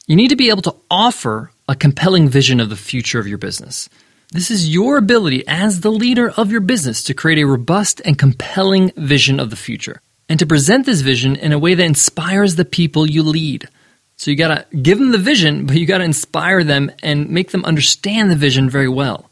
you 0.07 0.15
need 0.15 0.27
to 0.27 0.35
be 0.35 0.49
able 0.49 0.61
to 0.61 0.75
offer 0.89 1.51
a 1.67 1.75
compelling 1.75 2.29
vision 2.29 2.59
of 2.59 2.69
the 2.69 2.75
future 2.75 3.19
of 3.19 3.27
your 3.27 3.39
business. 3.39 3.89
This 4.31 4.51
is 4.51 4.71
your 4.71 4.97
ability 4.97 5.43
as 5.47 5.81
the 5.81 5.91
leader 5.91 6.29
of 6.29 6.51
your 6.51 6.61
business 6.61 7.03
to 7.03 7.13
create 7.13 7.39
a 7.39 7.47
robust 7.47 8.01
and 8.05 8.17
compelling 8.17 8.91
vision 8.95 9.39
of 9.39 9.49
the 9.49 9.55
future 9.55 10.01
and 10.29 10.37
to 10.39 10.45
present 10.45 10.85
this 10.85 11.01
vision 11.01 11.35
in 11.35 11.53
a 11.53 11.59
way 11.59 11.73
that 11.73 11.83
inspires 11.83 12.55
the 12.55 12.65
people 12.65 13.09
you 13.09 13.23
lead. 13.23 13.67
So 14.17 14.31
you 14.31 14.37
got 14.37 14.69
to 14.69 14.77
give 14.77 14.97
them 14.97 15.11
the 15.11 15.17
vision, 15.17 15.65
but 15.65 15.75
you 15.75 15.85
got 15.85 15.97
to 15.97 16.03
inspire 16.03 16.63
them 16.63 16.91
and 17.03 17.29
make 17.29 17.51
them 17.51 17.65
understand 17.65 18.31
the 18.31 18.35
vision 18.35 18.69
very 18.69 18.87
well. 18.87 19.29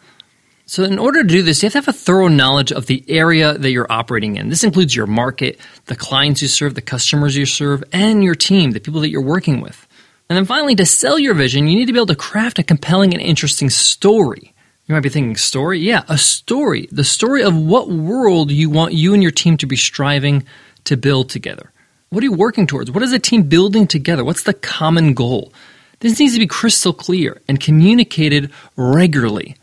So, 0.65 0.83
in 0.83 0.97
order 0.97 1.21
to 1.21 1.27
do 1.27 1.43
this, 1.43 1.61
you 1.61 1.67
have 1.67 1.73
to 1.73 1.77
have 1.79 1.87
a 1.89 1.93
thorough 1.93 2.29
knowledge 2.29 2.71
of 2.71 2.85
the 2.85 3.03
area 3.09 3.57
that 3.57 3.71
you're 3.71 3.91
operating 3.91 4.37
in. 4.37 4.49
This 4.49 4.63
includes 4.63 4.95
your 4.95 5.07
market, 5.07 5.59
the 5.85 5.95
clients 5.95 6.41
you 6.41 6.47
serve, 6.47 6.73
the 6.73 6.81
customers 6.81 7.35
you 7.35 7.45
serve, 7.45 7.83
and 7.91 8.23
your 8.23 8.33
team, 8.33 8.71
the 8.71 8.79
people 8.79 9.01
that 9.01 9.09
you're 9.09 9.21
working 9.21 9.59
with. 9.59 9.87
And 10.29 10.37
then 10.37 10.45
finally, 10.45 10.73
to 10.75 10.85
sell 10.85 11.19
your 11.19 11.33
vision, 11.33 11.67
you 11.67 11.77
need 11.77 11.87
to 11.87 11.93
be 11.93 11.99
able 11.99 12.07
to 12.07 12.15
craft 12.15 12.59
a 12.59 12.63
compelling 12.63 13.13
and 13.13 13.21
interesting 13.21 13.69
story. 13.69 14.53
You 14.85 14.95
might 14.95 15.01
be 15.01 15.09
thinking, 15.09 15.35
story? 15.35 15.79
Yeah, 15.79 16.03
a 16.07 16.17
story. 16.17 16.87
The 16.91 17.03
story 17.03 17.43
of 17.43 17.55
what 17.55 17.89
world 17.89 18.49
you 18.49 18.69
want 18.69 18.93
you 18.93 19.13
and 19.13 19.21
your 19.21 19.31
team 19.31 19.57
to 19.57 19.65
be 19.65 19.75
striving 19.75 20.45
to 20.85 20.95
build 20.95 21.29
together. 21.29 21.72
What 22.13 22.21
are 22.21 22.25
you 22.25 22.33
working 22.33 22.67
towards? 22.67 22.91
What 22.91 23.01
is 23.01 23.09
the 23.09 23.17
team 23.17 23.41
building 23.41 23.87
together? 23.87 24.23
What's 24.23 24.43
the 24.43 24.53
common 24.53 25.15
goal? 25.15 25.51
This 25.99 26.19
needs 26.19 26.33
to 26.33 26.39
be 26.39 26.45
crystal 26.45 26.93
clear 26.93 27.41
and 27.47 27.59
communicated 27.59 28.51
regularly. 28.75 29.55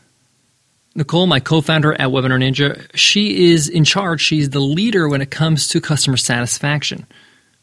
Nicole, 0.97 1.29
my 1.29 1.39
co 1.39 1.61
founder 1.61 1.93
at 1.93 2.09
Webinar 2.09 2.41
Ninja, 2.41 2.91
she 2.93 3.53
is 3.53 3.69
in 3.69 3.85
charge. 3.85 4.21
She's 4.21 4.51
the 4.51 4.59
leader 4.59 5.09
when 5.09 5.23
it 5.23 5.31
comes 5.31 5.69
to 5.69 5.81
customer 5.81 6.17
satisfaction. 6.17 7.07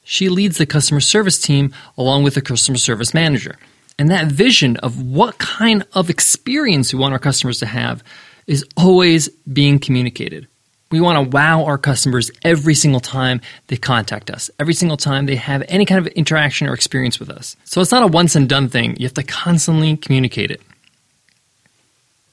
She 0.06 0.30
leads 0.30 0.58
the 0.58 0.66
customer 0.66 1.02
service 1.02 1.38
team 1.38 1.74
along 1.98 2.24
with 2.24 2.36
the 2.36 2.42
customer 2.42 2.78
service 2.78 3.14
manager. 3.14 3.58
And 4.00 4.10
that 4.10 4.28
vision 4.28 4.78
of 4.78 5.02
what 5.02 5.38
kind 5.38 5.84
of 5.92 6.10
experience 6.10 6.94
we 6.94 7.00
want 7.00 7.12
our 7.12 7.20
customers 7.20 7.60
to 7.60 7.66
have 7.66 8.06
is 8.46 8.64
always 8.78 9.28
being 9.52 9.80
communicated. 9.80 10.48
We 10.90 11.02
want 11.02 11.18
to 11.18 11.36
wow 11.36 11.66
our 11.66 11.78
customers 11.78 12.32
every 12.44 12.74
single 12.74 13.02
time 13.02 13.42
they 13.68 13.76
contact 13.76 14.32
us, 14.32 14.50
every 14.58 14.74
single 14.74 14.96
time 14.96 15.26
they 15.26 15.36
have 15.36 15.64
any 15.68 15.86
kind 15.86 16.00
of 16.00 16.08
interaction 16.14 16.68
or 16.68 16.74
experience 16.74 17.20
with 17.20 17.30
us. 17.30 17.58
So 17.66 17.82
it's 17.82 17.92
not 17.92 18.04
a 18.04 18.08
once 18.08 18.36
and 18.36 18.48
done 18.48 18.70
thing. 18.70 18.96
You 18.98 19.06
have 19.06 19.14
to 19.16 19.24
constantly 19.24 19.98
communicate 19.98 20.50
it. 20.50 20.62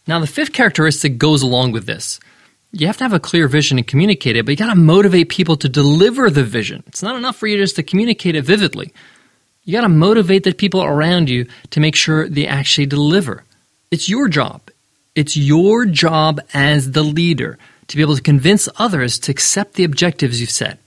Now, 0.06 0.20
the 0.20 0.26
fifth 0.26 0.52
characteristic 0.52 1.18
goes 1.18 1.42
along 1.42 1.72
with 1.72 1.86
this. 1.86 2.20
You 2.72 2.86
have 2.86 2.96
to 2.98 3.04
have 3.04 3.12
a 3.12 3.20
clear 3.20 3.48
vision 3.48 3.78
and 3.78 3.86
communicate 3.86 4.36
it, 4.36 4.44
but 4.44 4.50
you 4.52 4.56
got 4.56 4.72
to 4.72 4.78
motivate 4.78 5.28
people 5.28 5.56
to 5.56 5.68
deliver 5.68 6.28
the 6.28 6.44
vision. 6.44 6.82
It's 6.86 7.02
not 7.02 7.16
enough 7.16 7.36
for 7.36 7.46
you 7.46 7.56
just 7.56 7.76
to 7.76 7.82
communicate 7.82 8.34
it 8.34 8.42
vividly. 8.42 8.92
You 9.64 9.72
got 9.72 9.82
to 9.82 9.88
motivate 9.88 10.44
the 10.44 10.52
people 10.52 10.82
around 10.82 11.30
you 11.30 11.46
to 11.70 11.80
make 11.80 11.96
sure 11.96 12.28
they 12.28 12.46
actually 12.46 12.86
deliver. 12.86 13.44
It's 13.90 14.08
your 14.08 14.28
job. 14.28 14.60
It's 15.14 15.36
your 15.36 15.86
job 15.86 16.40
as 16.52 16.92
the 16.92 17.02
leader 17.02 17.58
to 17.88 17.96
be 17.96 18.02
able 18.02 18.16
to 18.16 18.22
convince 18.22 18.68
others 18.76 19.18
to 19.20 19.30
accept 19.30 19.74
the 19.74 19.84
objectives 19.84 20.40
you've 20.40 20.50
set. 20.50 20.78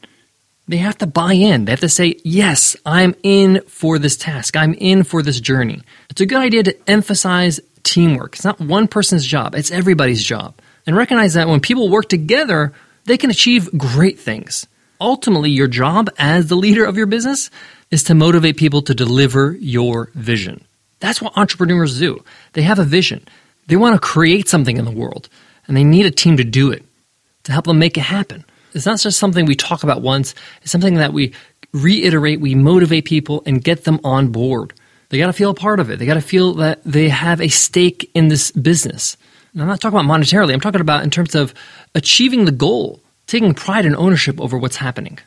They 0.68 0.77
have 0.77 0.98
to 0.98 1.08
buy 1.08 1.34
in. 1.34 1.66
They 1.66 1.72
have 1.72 1.80
to 1.80 1.89
say, 1.89 2.20
yes, 2.24 2.75
I'm 2.86 3.16
in 3.24 3.62
for 3.68 4.00
this 4.00 4.18
task. 4.18 4.58
I'm 4.58 4.74
in 4.74 5.04
for 5.04 5.22
this 5.22 5.39
journey. 5.39 5.82
It's 6.10 6.20
a 6.20 6.25
good 6.25 6.42
idea 6.42 6.63
to 6.63 6.89
emphasize 6.89 7.62
teamwork. 7.84 8.36
It's 8.36 8.44
not 8.44 8.60
one 8.60 8.88
person's 8.88 9.25
job, 9.25 9.56
it's 9.56 9.72
everybody's 9.72 10.24
job. 10.24 10.56
And 10.86 10.96
recognize 10.96 11.34
that 11.34 11.48
when 11.48 11.60
people 11.60 11.89
work 11.89 12.08
together, 12.08 12.74
they 13.06 13.18
can 13.18 13.30
achieve 13.30 13.70
great 13.77 14.20
things. 14.20 14.68
Ultimately, 15.00 15.51
your 15.51 15.68
job 15.68 16.10
as 16.18 16.48
the 16.48 16.56
leader 16.56 16.86
of 16.86 16.98
your 16.98 17.06
business 17.06 17.50
is 17.92 18.04
to 18.04 18.16
motivate 18.16 18.58
people 18.58 18.82
to 18.84 18.96
deliver 18.96 19.56
your 19.60 20.10
vision. 20.16 20.63
That's 21.00 21.22
what 21.22 21.38
entrepreneurs 21.38 22.00
do. 22.00 22.24
They 22.54 22.63
have 22.63 22.80
a 22.80 22.84
vision. 22.84 23.25
They 23.68 23.75
want 23.75 23.96
to 23.96 24.00
create 24.00 24.50
something 24.50 24.77
in 24.77 24.86
the 24.86 24.92
world, 24.92 25.30
and 25.68 25.77
they 25.77 25.84
need 25.84 26.06
a 26.06 26.12
team 26.12 26.38
to 26.38 26.44
do 26.44 26.72
it 26.72 26.84
to 27.48 27.54
help 27.54 27.66
them 27.66 27.80
make 27.80 27.98
it 27.98 28.01
happen. 28.01 28.44
It's 28.74 28.86
not 28.86 29.00
just 29.00 29.18
something 29.18 29.46
we 29.46 29.56
talk 29.56 29.84
about 29.84 30.01
once, 30.01 30.36
it's 30.62 30.72
something 30.72 30.96
that 30.96 31.13
we 31.13 31.34
reiterate, 31.72 32.42
we 32.42 32.56
motivate 32.56 33.06
people 33.06 33.42
and 33.46 33.63
get 33.63 33.86
them 33.86 34.01
on 34.04 34.34
board. 34.34 34.74
They 35.10 35.18
got 35.18 35.27
to 35.27 35.34
feel 35.34 35.51
a 35.51 35.56
part 35.56 35.80
of 35.80 35.89
it. 35.89 35.98
They 35.98 36.06
got 36.06 36.16
to 36.16 36.22
feel 36.22 36.56
that 36.56 36.84
they 36.84 37.08
have 37.08 37.39
a 37.39 37.48
stake 37.48 38.12
in 38.13 38.27
this 38.27 38.51
business. 38.51 39.16
And 39.54 39.62
I'm 39.62 39.68
not 39.70 39.80
talking 39.80 39.98
about 39.98 40.12
monetarily, 40.12 40.54
I'm 40.54 40.60
talking 40.60 40.82
about 40.82 41.06
in 41.06 41.10
terms 41.10 41.36
of 41.36 41.54
achieving 41.96 42.44
the 42.44 42.51
goal, 42.51 43.01
taking 43.27 43.54
pride 43.54 43.86
and 43.86 43.96
ownership 43.96 44.42
over 44.42 44.58
what's 44.58 44.75
happening. 44.75 45.18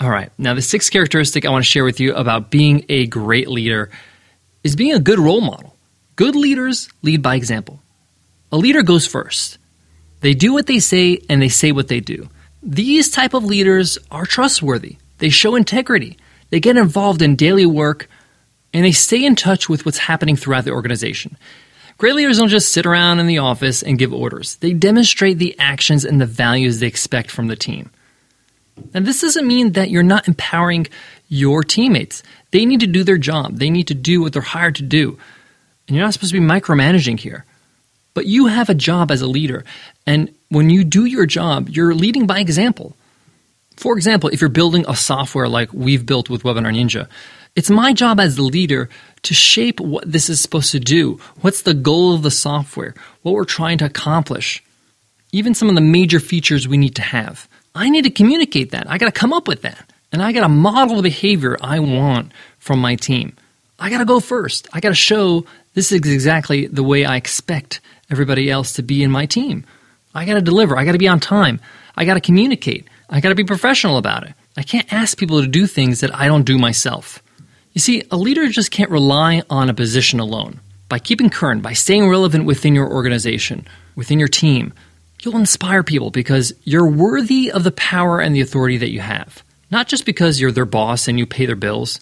All 0.00 0.10
right, 0.10 0.32
now 0.38 0.54
the 0.54 0.62
sixth 0.62 0.90
characteristic 0.90 1.46
I 1.46 1.50
want 1.50 1.64
to 1.64 1.70
share 1.70 1.84
with 1.84 2.00
you 2.00 2.14
about 2.14 2.50
being 2.50 2.84
a 2.88 3.06
great 3.06 3.46
leader 3.46 3.90
is 4.64 4.74
being 4.74 4.92
a 4.92 4.98
good 4.98 5.20
role 5.20 5.40
model. 5.40 5.76
Good 6.16 6.34
leaders 6.34 6.88
lead 7.02 7.22
by 7.22 7.36
example. 7.36 7.80
A 8.50 8.56
leader 8.56 8.82
goes 8.82 9.06
first. 9.06 9.58
They 10.24 10.32
do 10.32 10.54
what 10.54 10.64
they 10.66 10.78
say 10.78 11.20
and 11.28 11.42
they 11.42 11.50
say 11.50 11.70
what 11.70 11.88
they 11.88 12.00
do. 12.00 12.30
These 12.62 13.10
type 13.10 13.34
of 13.34 13.44
leaders 13.44 13.98
are 14.10 14.24
trustworthy. 14.24 14.96
They 15.18 15.28
show 15.28 15.54
integrity. 15.54 16.16
They 16.48 16.60
get 16.60 16.78
involved 16.78 17.20
in 17.20 17.36
daily 17.36 17.66
work 17.66 18.08
and 18.72 18.86
they 18.86 18.92
stay 18.92 19.22
in 19.22 19.36
touch 19.36 19.68
with 19.68 19.84
what's 19.84 19.98
happening 19.98 20.34
throughout 20.34 20.64
the 20.64 20.70
organization. 20.70 21.36
Great 21.98 22.14
leaders 22.14 22.38
don't 22.38 22.48
just 22.48 22.72
sit 22.72 22.86
around 22.86 23.20
in 23.20 23.26
the 23.26 23.36
office 23.36 23.82
and 23.82 23.98
give 23.98 24.14
orders. 24.14 24.56
They 24.56 24.72
demonstrate 24.72 25.36
the 25.36 25.54
actions 25.58 26.06
and 26.06 26.18
the 26.18 26.24
values 26.24 26.80
they 26.80 26.86
expect 26.86 27.30
from 27.30 27.48
the 27.48 27.54
team. 27.54 27.90
And 28.94 29.04
this 29.06 29.20
doesn't 29.20 29.46
mean 29.46 29.72
that 29.72 29.90
you're 29.90 30.02
not 30.02 30.26
empowering 30.26 30.86
your 31.28 31.62
teammates. 31.62 32.22
They 32.50 32.64
need 32.64 32.80
to 32.80 32.86
do 32.86 33.04
their 33.04 33.18
job. 33.18 33.58
They 33.58 33.68
need 33.68 33.88
to 33.88 33.94
do 33.94 34.22
what 34.22 34.32
they're 34.32 34.40
hired 34.40 34.76
to 34.76 34.84
do. 34.84 35.18
And 35.86 35.94
you're 35.94 36.06
not 36.06 36.14
supposed 36.14 36.32
to 36.32 36.40
be 36.40 36.46
micromanaging 36.46 37.20
here. 37.20 37.44
But 38.14 38.26
you 38.26 38.46
have 38.46 38.68
a 38.68 38.74
job 38.74 39.10
as 39.10 39.20
a 39.20 39.26
leader. 39.26 39.64
And 40.06 40.34
when 40.48 40.70
you 40.70 40.84
do 40.84 41.04
your 41.04 41.26
job, 41.26 41.68
you're 41.68 41.94
leading 41.94 42.26
by 42.26 42.38
example. 42.38 42.96
For 43.76 43.96
example, 43.96 44.30
if 44.30 44.40
you're 44.40 44.50
building 44.50 44.84
a 44.88 44.94
software 44.94 45.48
like 45.48 45.72
we've 45.72 46.06
built 46.06 46.30
with 46.30 46.44
Webinar 46.44 46.72
Ninja, 46.72 47.08
it's 47.56 47.70
my 47.70 47.92
job 47.92 48.20
as 48.20 48.36
the 48.36 48.42
leader 48.42 48.88
to 49.22 49.34
shape 49.34 49.80
what 49.80 50.10
this 50.10 50.28
is 50.28 50.40
supposed 50.40 50.72
to 50.72 50.80
do. 50.80 51.20
What's 51.40 51.62
the 51.62 51.74
goal 51.74 52.14
of 52.14 52.22
the 52.22 52.30
software? 52.30 52.94
What 53.22 53.32
we're 53.32 53.44
trying 53.44 53.78
to 53.78 53.84
accomplish? 53.84 54.62
Even 55.32 55.54
some 55.54 55.68
of 55.68 55.74
the 55.74 55.80
major 55.80 56.20
features 56.20 56.68
we 56.68 56.76
need 56.76 56.96
to 56.96 57.02
have. 57.02 57.48
I 57.74 57.90
need 57.90 58.04
to 58.04 58.10
communicate 58.10 58.70
that. 58.70 58.88
I 58.88 58.98
got 58.98 59.06
to 59.06 59.20
come 59.20 59.32
up 59.32 59.48
with 59.48 59.62
that. 59.62 59.92
And 60.12 60.22
I 60.22 60.30
got 60.30 60.42
to 60.42 60.48
model 60.48 60.96
the 60.96 61.02
behavior 61.02 61.56
I 61.60 61.80
want 61.80 62.30
from 62.58 62.80
my 62.80 62.94
team. 62.94 63.36
I 63.78 63.90
got 63.90 63.98
to 63.98 64.04
go 64.04 64.20
first. 64.20 64.68
I 64.72 64.78
got 64.78 64.90
to 64.90 64.94
show 64.94 65.44
this 65.74 65.90
is 65.90 65.98
exactly 65.98 66.66
the 66.66 66.84
way 66.84 67.04
I 67.04 67.16
expect 67.16 67.80
everybody 68.14 68.48
else 68.48 68.74
to 68.74 68.82
be 68.82 69.02
in 69.02 69.10
my 69.10 69.26
team. 69.26 69.66
I 70.14 70.24
got 70.24 70.34
to 70.34 70.40
deliver. 70.40 70.78
I 70.78 70.84
got 70.84 70.92
to 70.92 70.98
be 70.98 71.08
on 71.08 71.18
time. 71.18 71.60
I 71.96 72.04
got 72.04 72.14
to 72.14 72.20
communicate. 72.20 72.86
I 73.10 73.20
got 73.20 73.30
to 73.30 73.34
be 73.34 73.42
professional 73.42 73.98
about 73.98 74.22
it. 74.22 74.34
I 74.56 74.62
can't 74.62 74.92
ask 74.92 75.18
people 75.18 75.40
to 75.40 75.48
do 75.48 75.66
things 75.66 75.98
that 76.00 76.14
I 76.14 76.28
don't 76.28 76.46
do 76.46 76.58
myself. 76.58 77.20
You 77.72 77.80
see, 77.80 78.04
a 78.12 78.16
leader 78.16 78.48
just 78.48 78.70
can't 78.70 78.90
rely 78.90 79.42
on 79.50 79.68
a 79.68 79.74
position 79.74 80.20
alone. 80.20 80.60
By 80.88 81.00
keeping 81.00 81.28
current, 81.28 81.62
by 81.62 81.72
staying 81.72 82.08
relevant 82.08 82.44
within 82.44 82.76
your 82.76 82.88
organization, 82.88 83.66
within 83.96 84.20
your 84.20 84.28
team, 84.28 84.72
you'll 85.22 85.36
inspire 85.36 85.82
people 85.82 86.10
because 86.10 86.52
you're 86.62 86.88
worthy 86.88 87.50
of 87.50 87.64
the 87.64 87.72
power 87.72 88.20
and 88.20 88.32
the 88.32 88.42
authority 88.42 88.76
that 88.76 88.92
you 88.92 89.00
have. 89.00 89.42
Not 89.72 89.88
just 89.88 90.06
because 90.06 90.40
you're 90.40 90.52
their 90.52 90.64
boss 90.64 91.08
and 91.08 91.18
you 91.18 91.26
pay 91.26 91.46
their 91.46 91.56
bills, 91.56 91.98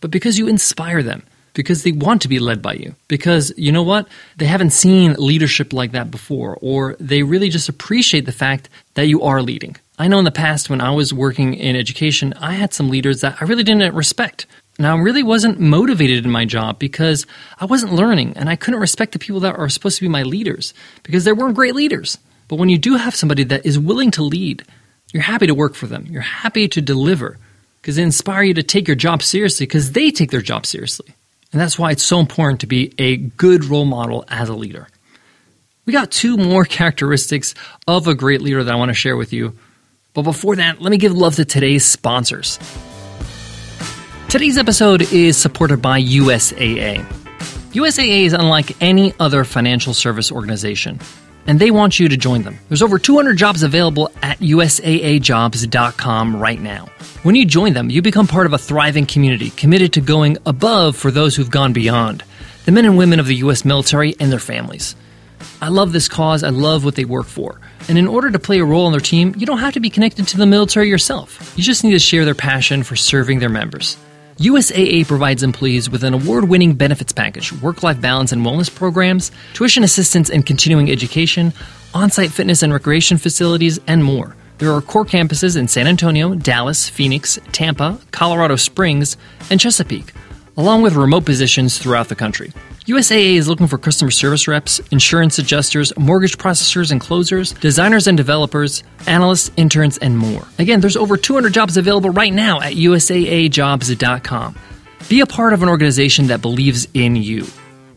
but 0.00 0.12
because 0.12 0.38
you 0.38 0.46
inspire 0.46 1.02
them 1.02 1.24
because 1.54 1.82
they 1.82 1.92
want 1.92 2.22
to 2.22 2.28
be 2.28 2.38
led 2.38 2.62
by 2.62 2.74
you. 2.74 2.94
Because 3.08 3.52
you 3.56 3.72
know 3.72 3.82
what? 3.82 4.08
They 4.36 4.46
haven't 4.46 4.70
seen 4.70 5.14
leadership 5.14 5.72
like 5.72 5.92
that 5.92 6.10
before, 6.10 6.58
or 6.60 6.96
they 6.98 7.22
really 7.22 7.48
just 7.48 7.68
appreciate 7.68 8.26
the 8.26 8.32
fact 8.32 8.68
that 8.94 9.08
you 9.08 9.22
are 9.22 9.42
leading. 9.42 9.76
I 9.98 10.08
know 10.08 10.18
in 10.18 10.24
the 10.24 10.30
past 10.30 10.70
when 10.70 10.80
I 10.80 10.90
was 10.90 11.12
working 11.12 11.54
in 11.54 11.76
education, 11.76 12.32
I 12.40 12.54
had 12.54 12.72
some 12.72 12.88
leaders 12.88 13.20
that 13.20 13.36
I 13.40 13.44
really 13.44 13.62
didn't 13.62 13.94
respect. 13.94 14.46
And 14.78 14.86
I 14.86 14.96
really 14.96 15.22
wasn't 15.22 15.60
motivated 15.60 16.24
in 16.24 16.30
my 16.30 16.44
job 16.46 16.78
because 16.78 17.26
I 17.60 17.66
wasn't 17.66 17.92
learning 17.92 18.32
and 18.36 18.48
I 18.48 18.56
couldn't 18.56 18.80
respect 18.80 19.12
the 19.12 19.18
people 19.18 19.40
that 19.40 19.58
are 19.58 19.68
supposed 19.68 19.98
to 19.98 20.04
be 20.04 20.08
my 20.08 20.22
leaders 20.22 20.72
because 21.02 21.24
they 21.24 21.32
weren't 21.32 21.54
great 21.54 21.74
leaders. 21.74 22.18
But 22.48 22.56
when 22.56 22.70
you 22.70 22.78
do 22.78 22.96
have 22.96 23.14
somebody 23.14 23.44
that 23.44 23.66
is 23.66 23.78
willing 23.78 24.10
to 24.12 24.22
lead, 24.22 24.64
you're 25.12 25.22
happy 25.22 25.46
to 25.46 25.54
work 25.54 25.74
for 25.74 25.86
them. 25.86 26.06
You're 26.08 26.22
happy 26.22 26.68
to 26.68 26.80
deliver 26.80 27.38
because 27.80 27.96
they 27.96 28.02
inspire 28.02 28.42
you 28.42 28.54
to 28.54 28.62
take 28.62 28.88
your 28.88 28.94
job 28.94 29.22
seriously 29.22 29.66
because 29.66 29.92
they 29.92 30.10
take 30.10 30.30
their 30.30 30.40
job 30.40 30.64
seriously. 30.64 31.14
And 31.52 31.60
that's 31.60 31.78
why 31.78 31.90
it's 31.90 32.02
so 32.02 32.18
important 32.18 32.60
to 32.60 32.66
be 32.66 32.94
a 32.98 33.16
good 33.16 33.66
role 33.66 33.84
model 33.84 34.24
as 34.28 34.48
a 34.48 34.54
leader. 34.54 34.88
We 35.84 35.92
got 35.92 36.10
two 36.10 36.36
more 36.36 36.64
characteristics 36.78 37.54
of 37.86 38.06
a 38.06 38.14
great 38.14 38.40
leader 38.40 38.64
that 38.64 38.72
I 38.72 38.76
want 38.76 38.88
to 38.88 38.94
share 38.94 39.16
with 39.16 39.32
you. 39.32 39.56
But 40.14 40.22
before 40.22 40.56
that, 40.56 40.80
let 40.80 40.90
me 40.90 40.98
give 40.98 41.12
love 41.12 41.36
to 41.36 41.44
today's 41.44 41.84
sponsors. 41.84 42.58
Today's 44.28 44.56
episode 44.56 45.02
is 45.12 45.36
supported 45.36 45.82
by 45.82 46.00
USAA. 46.00 47.04
USAA 47.72 48.24
is 48.24 48.32
unlike 48.32 48.80
any 48.82 49.14
other 49.20 49.44
financial 49.44 49.94
service 49.94 50.32
organization, 50.32 51.00
and 51.46 51.58
they 51.58 51.70
want 51.70 51.98
you 51.98 52.08
to 52.08 52.16
join 52.16 52.42
them. 52.42 52.58
There's 52.68 52.82
over 52.82 52.98
200 52.98 53.36
jobs 53.36 53.62
available 53.62 54.10
at 54.22 54.38
USAAjobs.com 54.38 56.36
right 56.36 56.60
now. 56.60 56.86
When 57.22 57.34
you 57.34 57.44
join 57.44 57.72
them, 57.72 57.90
you 57.90 58.02
become 58.02 58.26
part 58.26 58.46
of 58.46 58.52
a 58.52 58.58
thriving 58.58 59.06
community 59.06 59.50
committed 59.50 59.92
to 59.94 60.00
going 60.00 60.38
above 60.46 60.96
for 60.96 61.10
those 61.10 61.36
who've 61.36 61.50
gone 61.50 61.72
beyond 61.72 62.24
the 62.64 62.72
men 62.72 62.84
and 62.84 62.96
women 62.96 63.18
of 63.18 63.26
the 63.26 63.36
U.S. 63.36 63.64
military 63.64 64.14
and 64.20 64.30
their 64.30 64.38
families. 64.38 64.94
I 65.60 65.68
love 65.68 65.92
this 65.92 66.08
cause, 66.08 66.44
I 66.44 66.50
love 66.50 66.84
what 66.84 66.94
they 66.94 67.04
work 67.04 67.26
for. 67.26 67.60
And 67.88 67.98
in 67.98 68.06
order 68.06 68.30
to 68.30 68.38
play 68.38 68.60
a 68.60 68.64
role 68.64 68.86
on 68.86 68.92
their 68.92 69.00
team, 69.00 69.34
you 69.36 69.46
don't 69.46 69.58
have 69.58 69.74
to 69.74 69.80
be 69.80 69.90
connected 69.90 70.28
to 70.28 70.36
the 70.36 70.46
military 70.46 70.88
yourself. 70.88 71.52
You 71.56 71.64
just 71.64 71.82
need 71.84 71.92
to 71.92 71.98
share 71.98 72.24
their 72.24 72.34
passion 72.34 72.82
for 72.82 72.96
serving 72.96 73.40
their 73.40 73.48
members. 73.48 73.96
USAA 74.42 75.06
provides 75.06 75.44
employees 75.44 75.88
with 75.88 76.02
an 76.02 76.14
award 76.14 76.48
winning 76.48 76.74
benefits 76.74 77.12
package, 77.12 77.52
work 77.62 77.84
life 77.84 78.00
balance 78.00 78.32
and 78.32 78.44
wellness 78.44 78.74
programs, 78.74 79.30
tuition 79.54 79.84
assistance 79.84 80.28
and 80.30 80.44
continuing 80.44 80.90
education, 80.90 81.52
on 81.94 82.10
site 82.10 82.32
fitness 82.32 82.64
and 82.64 82.72
recreation 82.72 83.18
facilities, 83.18 83.78
and 83.86 84.02
more. 84.02 84.34
There 84.58 84.72
are 84.72 84.80
core 84.80 85.04
campuses 85.04 85.56
in 85.56 85.68
San 85.68 85.86
Antonio, 85.86 86.34
Dallas, 86.34 86.88
Phoenix, 86.88 87.38
Tampa, 87.52 88.00
Colorado 88.10 88.56
Springs, 88.56 89.16
and 89.48 89.60
Chesapeake, 89.60 90.12
along 90.56 90.82
with 90.82 90.94
remote 90.94 91.24
positions 91.24 91.78
throughout 91.78 92.08
the 92.08 92.14
country. 92.14 92.52
USAA 92.86 93.36
is 93.36 93.48
looking 93.48 93.68
for 93.68 93.78
customer 93.78 94.10
service 94.10 94.48
reps, 94.48 94.80
insurance 94.90 95.38
adjusters, 95.38 95.96
mortgage 95.96 96.36
processors 96.36 96.90
and 96.90 97.00
closers, 97.00 97.52
designers 97.52 98.08
and 98.08 98.16
developers, 98.16 98.82
analysts, 99.06 99.52
interns, 99.56 99.98
and 99.98 100.18
more. 100.18 100.42
Again, 100.58 100.80
there's 100.80 100.96
over 100.96 101.16
200 101.16 101.54
jobs 101.54 101.76
available 101.76 102.10
right 102.10 102.32
now 102.32 102.60
at 102.60 102.72
USAAjobs.com. 102.72 104.56
Be 105.08 105.20
a 105.20 105.26
part 105.26 105.52
of 105.52 105.62
an 105.62 105.68
organization 105.68 106.26
that 106.28 106.42
believes 106.42 106.88
in 106.92 107.14
you. 107.14 107.44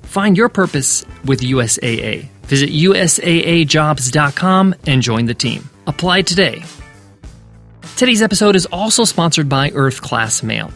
Find 0.04 0.38
your 0.38 0.50
purpose 0.50 1.04
with 1.26 1.42
USAA. 1.42 2.30
Visit 2.44 2.70
USAAjobs.com 2.70 4.76
and 4.86 5.02
join 5.02 5.26
the 5.26 5.34
team. 5.34 5.68
Apply 5.88 6.22
today. 6.22 6.64
Today's 7.98 8.22
episode 8.22 8.56
is 8.56 8.68
also 8.68 9.04
sponsored 9.04 9.50
by 9.50 9.72
Earth 9.74 10.00
Class 10.02 10.44
Mail. 10.44 10.72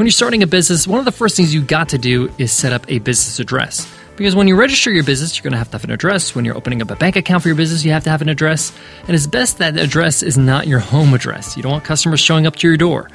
When 0.00 0.06
you're 0.06 0.12
starting 0.12 0.42
a 0.42 0.46
business, 0.46 0.88
one 0.88 0.98
of 0.98 1.04
the 1.04 1.12
first 1.12 1.36
things 1.36 1.52
you 1.52 1.60
got 1.60 1.90
to 1.90 1.98
do 1.98 2.32
is 2.38 2.52
set 2.52 2.72
up 2.72 2.90
a 2.90 3.00
business 3.00 3.38
address 3.38 3.86
Because 4.16 4.34
when 4.34 4.48
you 4.48 4.56
register 4.56 4.90
your 4.90 5.04
business, 5.04 5.36
you're 5.36 5.42
going 5.42 5.52
to 5.52 5.58
have 5.58 5.68
to 5.72 5.72
have 5.72 5.84
an 5.84 5.90
address. 5.90 6.34
When 6.34 6.46
you're 6.46 6.56
opening 6.56 6.80
up 6.80 6.90
a 6.90 6.96
bank 6.96 7.16
account 7.16 7.42
for 7.42 7.50
your 7.50 7.54
business, 7.54 7.84
you 7.84 7.92
have 7.92 8.04
to 8.04 8.10
have 8.10 8.22
an 8.22 8.30
address. 8.30 8.72
And 9.06 9.14
it's 9.14 9.26
best 9.26 9.58
that 9.58 9.76
address 9.76 10.22
is 10.22 10.38
not 10.38 10.66
your 10.66 10.78
home 10.78 11.12
address. 11.12 11.54
You 11.54 11.62
don't 11.62 11.72
want 11.72 11.84
customers 11.84 12.18
showing 12.18 12.46
up 12.46 12.56
to 12.56 12.66
your 12.66 12.78
door. 12.78 13.10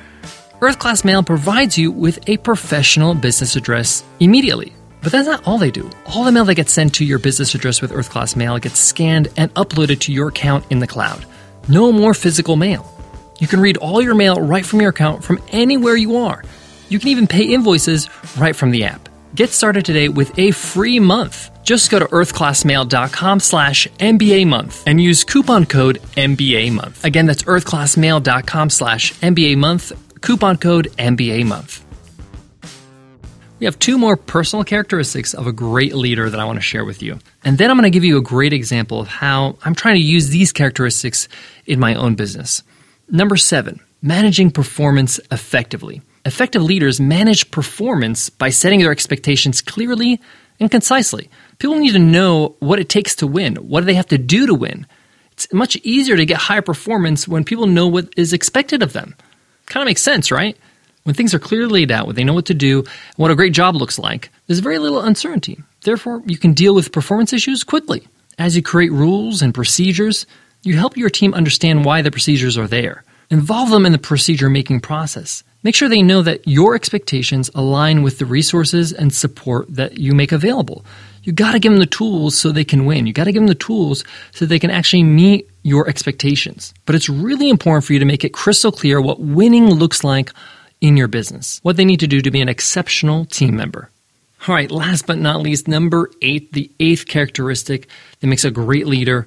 Earth 0.61 0.77
Class 0.77 1.03
Mail 1.03 1.23
provides 1.23 1.75
you 1.75 1.89
with 1.89 2.19
a 2.29 2.37
professional 2.37 3.15
business 3.15 3.55
address 3.55 4.03
immediately. 4.19 4.71
But 5.01 5.11
that's 5.11 5.27
not 5.27 5.47
all 5.47 5.57
they 5.57 5.71
do. 5.71 5.89
All 6.05 6.23
the 6.23 6.31
mail 6.31 6.45
that 6.45 6.53
gets 6.53 6.71
sent 6.71 6.93
to 6.95 7.03
your 7.03 7.17
business 7.17 7.55
address 7.55 7.81
with 7.81 7.93
Earth 7.93 8.11
Class 8.11 8.35
Mail 8.35 8.59
gets 8.59 8.77
scanned 8.77 9.29
and 9.37 9.51
uploaded 9.55 10.01
to 10.01 10.13
your 10.13 10.27
account 10.27 10.65
in 10.69 10.77
the 10.77 10.87
cloud. 10.87 11.25
No 11.67 11.91
more 11.91 12.13
physical 12.13 12.57
mail. 12.57 12.91
You 13.39 13.47
can 13.47 13.59
read 13.59 13.77
all 13.77 14.03
your 14.03 14.13
mail 14.13 14.39
right 14.39 14.63
from 14.63 14.81
your 14.81 14.91
account 14.91 15.23
from 15.23 15.41
anywhere 15.51 15.95
you 15.95 16.17
are. 16.17 16.43
You 16.89 16.99
can 16.99 17.09
even 17.09 17.27
pay 17.27 17.43
invoices 17.43 18.09
right 18.37 18.55
from 18.55 18.71
the 18.71 18.83
app. 18.83 19.09
Get 19.33 19.49
started 19.49 19.85
today 19.85 20.07
with 20.07 20.37
a 20.37 20.51
free 20.51 20.99
month. 20.99 21.49
Just 21.63 21.89
go 21.89 21.99
to 21.99 22.05
earthclassmail.com 22.05 23.39
slash 23.39 23.87
MBA 23.99 24.47
month 24.47 24.83
and 24.87 25.01
use 25.01 25.23
coupon 25.23 25.65
code 25.65 26.01
MBA 26.15 26.71
month. 26.71 27.03
Again, 27.03 27.25
that's 27.25 27.43
earthclassmail.com 27.43 28.69
slash 28.69 29.13
MBA 29.15 29.57
month, 29.57 29.91
coupon 30.21 30.57
code 30.57 30.87
MBA 30.97 31.45
month. 31.45 31.83
We 33.59 33.65
have 33.65 33.79
two 33.79 33.97
more 33.97 34.15
personal 34.15 34.63
characteristics 34.63 35.33
of 35.33 35.47
a 35.47 35.51
great 35.51 35.95
leader 35.95 36.29
that 36.29 36.39
I 36.39 36.45
want 36.45 36.57
to 36.57 36.61
share 36.61 36.85
with 36.85 37.01
you. 37.01 37.19
And 37.43 37.57
then 37.57 37.71
I'm 37.71 37.77
going 37.77 37.89
to 37.89 37.89
give 37.89 38.03
you 38.03 38.17
a 38.17 38.21
great 38.21 38.53
example 38.53 38.99
of 38.99 39.07
how 39.07 39.57
I'm 39.63 39.75
trying 39.75 39.95
to 39.95 40.01
use 40.01 40.29
these 40.29 40.51
characteristics 40.51 41.27
in 41.65 41.79
my 41.79 41.95
own 41.95 42.15
business. 42.15 42.63
Number 43.09 43.37
seven, 43.37 43.79
managing 44.01 44.51
performance 44.51 45.19
effectively. 45.31 46.01
Effective 46.25 46.63
leaders 46.63 46.99
manage 46.99 47.51
performance 47.51 48.29
by 48.29 48.49
setting 48.49 48.79
their 48.79 48.91
expectations 48.91 49.61
clearly 49.61 50.19
and 50.59 50.71
concisely. 50.71 51.29
People 51.59 51.77
need 51.77 51.93
to 51.93 51.99
know 51.99 52.55
what 52.59 52.79
it 52.79 52.89
takes 52.89 53.15
to 53.17 53.27
win. 53.27 53.55
What 53.57 53.81
do 53.81 53.85
they 53.85 53.93
have 53.93 54.07
to 54.07 54.17
do 54.17 54.47
to 54.47 54.55
win? 54.55 54.87
It's 55.33 55.51
much 55.53 55.75
easier 55.77 56.15
to 56.15 56.25
get 56.25 56.37
higher 56.37 56.63
performance 56.63 57.27
when 57.27 57.43
people 57.43 57.67
know 57.67 57.87
what 57.87 58.11
is 58.17 58.33
expected 58.33 58.81
of 58.81 58.93
them. 58.93 59.15
Kind 59.67 59.83
of 59.83 59.85
makes 59.85 60.01
sense, 60.01 60.31
right? 60.31 60.57
When 61.03 61.13
things 61.13 61.35
are 61.35 61.39
clearly 61.39 61.71
laid 61.81 61.91
out, 61.91 62.07
when 62.07 62.15
they 62.15 62.23
know 62.23 62.33
what 62.33 62.47
to 62.47 62.55
do, 62.55 62.85
what 63.17 63.29
a 63.29 63.35
great 63.35 63.53
job 63.53 63.75
looks 63.75 63.99
like, 63.99 64.31
there's 64.47 64.59
very 64.59 64.79
little 64.79 65.01
uncertainty. 65.01 65.61
Therefore, 65.81 66.23
you 66.25 66.37
can 66.37 66.53
deal 66.53 66.73
with 66.73 66.91
performance 66.91 67.33
issues 67.33 67.63
quickly. 67.63 68.07
As 68.39 68.55
you 68.55 68.63
create 68.63 68.91
rules 68.91 69.43
and 69.43 69.53
procedures, 69.53 70.25
you 70.63 70.75
help 70.75 70.97
your 70.97 71.11
team 71.11 71.35
understand 71.35 71.85
why 71.85 72.01
the 72.01 72.09
procedures 72.09 72.57
are 72.57 72.67
there. 72.67 73.03
Involve 73.29 73.69
them 73.69 73.85
in 73.85 73.91
the 73.91 73.97
procedure 73.97 74.49
making 74.49 74.81
process. 74.81 75.43
Make 75.63 75.73
sure 75.73 75.89
they 75.89 76.03
know 76.03 76.21
that 76.21 76.47
your 76.47 76.75
expectations 76.75 77.49
align 77.55 78.03
with 78.03 78.19
the 78.19 78.25
resources 78.25 78.93
and 78.93 79.13
support 79.13 79.65
that 79.73 79.97
you 79.97 80.13
make 80.13 80.31
available. 80.31 80.85
You 81.23 81.33
got 81.33 81.53
to 81.53 81.59
give 81.59 81.71
them 81.71 81.79
the 81.79 81.87
tools 81.87 82.37
so 82.37 82.51
they 82.51 82.63
can 82.63 82.85
win. 82.85 83.07
You 83.07 83.13
got 83.13 83.23
to 83.23 83.31
give 83.31 83.41
them 83.41 83.47
the 83.47 83.55
tools 83.55 84.03
so 84.31 84.45
they 84.45 84.59
can 84.59 84.69
actually 84.69 85.01
meet 85.01 85.49
your 85.63 85.89
expectations. 85.89 86.71
But 86.85 86.93
it's 86.93 87.09
really 87.09 87.49
important 87.49 87.83
for 87.83 87.93
you 87.93 87.99
to 87.99 88.05
make 88.05 88.23
it 88.23 88.33
crystal 88.33 88.71
clear 88.71 89.01
what 89.01 89.19
winning 89.19 89.71
looks 89.71 90.03
like 90.03 90.31
in 90.81 90.97
your 90.97 91.07
business, 91.07 91.59
what 91.63 91.77
they 91.77 91.85
need 91.85 92.01
to 92.01 92.07
do 92.07 92.21
to 92.21 92.29
be 92.29 92.41
an 92.41 92.49
exceptional 92.49 93.25
team 93.25 93.55
member. 93.55 93.89
All 94.47 94.53
right, 94.53 94.69
last 94.69 95.07
but 95.07 95.17
not 95.17 95.41
least, 95.41 95.67
number 95.67 96.11
eight, 96.21 96.53
the 96.53 96.69
eighth 96.79 97.07
characteristic 97.07 97.87
that 98.19 98.27
makes 98.27 98.45
a 98.45 98.51
great 98.51 98.85
leader 98.85 99.25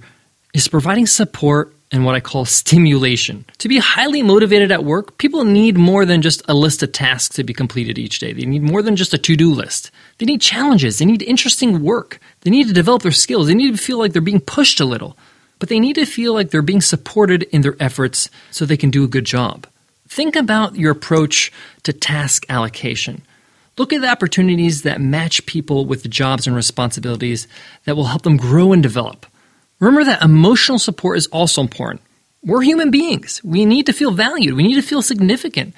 is 0.54 0.68
providing 0.68 1.06
support 1.06 1.74
and 1.90 2.04
what 2.04 2.14
I 2.14 2.20
call 2.20 2.44
stimulation. 2.44 3.44
To 3.58 3.68
be 3.68 3.78
highly 3.78 4.22
motivated 4.22 4.70
at 4.70 4.84
work, 4.84 5.18
people 5.18 5.44
need 5.44 5.78
more 5.78 6.04
than 6.04 6.22
just 6.22 6.42
a 6.48 6.54
list 6.54 6.82
of 6.82 6.92
tasks 6.92 7.36
to 7.36 7.44
be 7.44 7.54
completed 7.54 7.98
each 7.98 8.18
day. 8.18 8.32
They 8.32 8.44
need 8.44 8.62
more 8.62 8.82
than 8.82 8.96
just 8.96 9.14
a 9.14 9.18
to 9.18 9.36
do 9.36 9.52
list. 9.52 9.90
They 10.18 10.26
need 10.26 10.40
challenges. 10.40 10.98
They 10.98 11.06
need 11.06 11.22
interesting 11.22 11.82
work. 11.82 12.20
They 12.42 12.50
need 12.50 12.68
to 12.68 12.74
develop 12.74 13.02
their 13.02 13.12
skills. 13.12 13.46
They 13.46 13.54
need 13.54 13.76
to 13.76 13.82
feel 13.82 13.98
like 13.98 14.12
they're 14.12 14.22
being 14.22 14.40
pushed 14.40 14.80
a 14.80 14.84
little. 14.84 15.16
But 15.58 15.68
they 15.68 15.80
need 15.80 15.94
to 15.94 16.06
feel 16.06 16.34
like 16.34 16.50
they're 16.50 16.62
being 16.62 16.80
supported 16.80 17.44
in 17.44 17.62
their 17.62 17.76
efforts 17.80 18.30
so 18.50 18.64
they 18.64 18.76
can 18.76 18.90
do 18.90 19.04
a 19.04 19.08
good 19.08 19.24
job. 19.24 19.66
Think 20.08 20.36
about 20.36 20.76
your 20.76 20.92
approach 20.92 21.52
to 21.82 21.92
task 21.92 22.46
allocation. 22.48 23.22
Look 23.76 23.92
at 23.92 24.00
the 24.00 24.10
opportunities 24.10 24.82
that 24.82 25.00
match 25.00 25.46
people 25.46 25.84
with 25.84 26.02
the 26.02 26.08
jobs 26.08 26.46
and 26.46 26.56
responsibilities 26.56 27.46
that 27.84 27.96
will 27.96 28.04
help 28.04 28.22
them 28.22 28.36
grow 28.36 28.72
and 28.72 28.82
develop. 28.82 29.26
Remember 29.80 30.04
that 30.04 30.22
emotional 30.22 30.78
support 30.78 31.18
is 31.18 31.26
also 31.28 31.60
important. 31.60 32.02
We're 32.44 32.62
human 32.62 32.90
beings. 32.90 33.42
We 33.44 33.64
need 33.64 33.86
to 33.86 33.92
feel 33.92 34.10
valued. 34.10 34.54
We 34.54 34.62
need 34.62 34.74
to 34.74 34.82
feel 34.82 35.02
significant. 35.02 35.74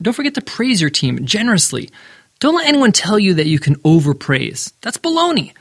Don't 0.00 0.14
forget 0.14 0.34
to 0.34 0.42
praise 0.42 0.80
your 0.80 0.90
team 0.90 1.24
generously. 1.26 1.90
Don't 2.40 2.56
let 2.56 2.66
anyone 2.66 2.92
tell 2.92 3.18
you 3.18 3.34
that 3.34 3.46
you 3.46 3.58
can 3.58 3.76
overpraise. 3.84 4.72
That's 4.80 4.98
baloney. 4.98 5.52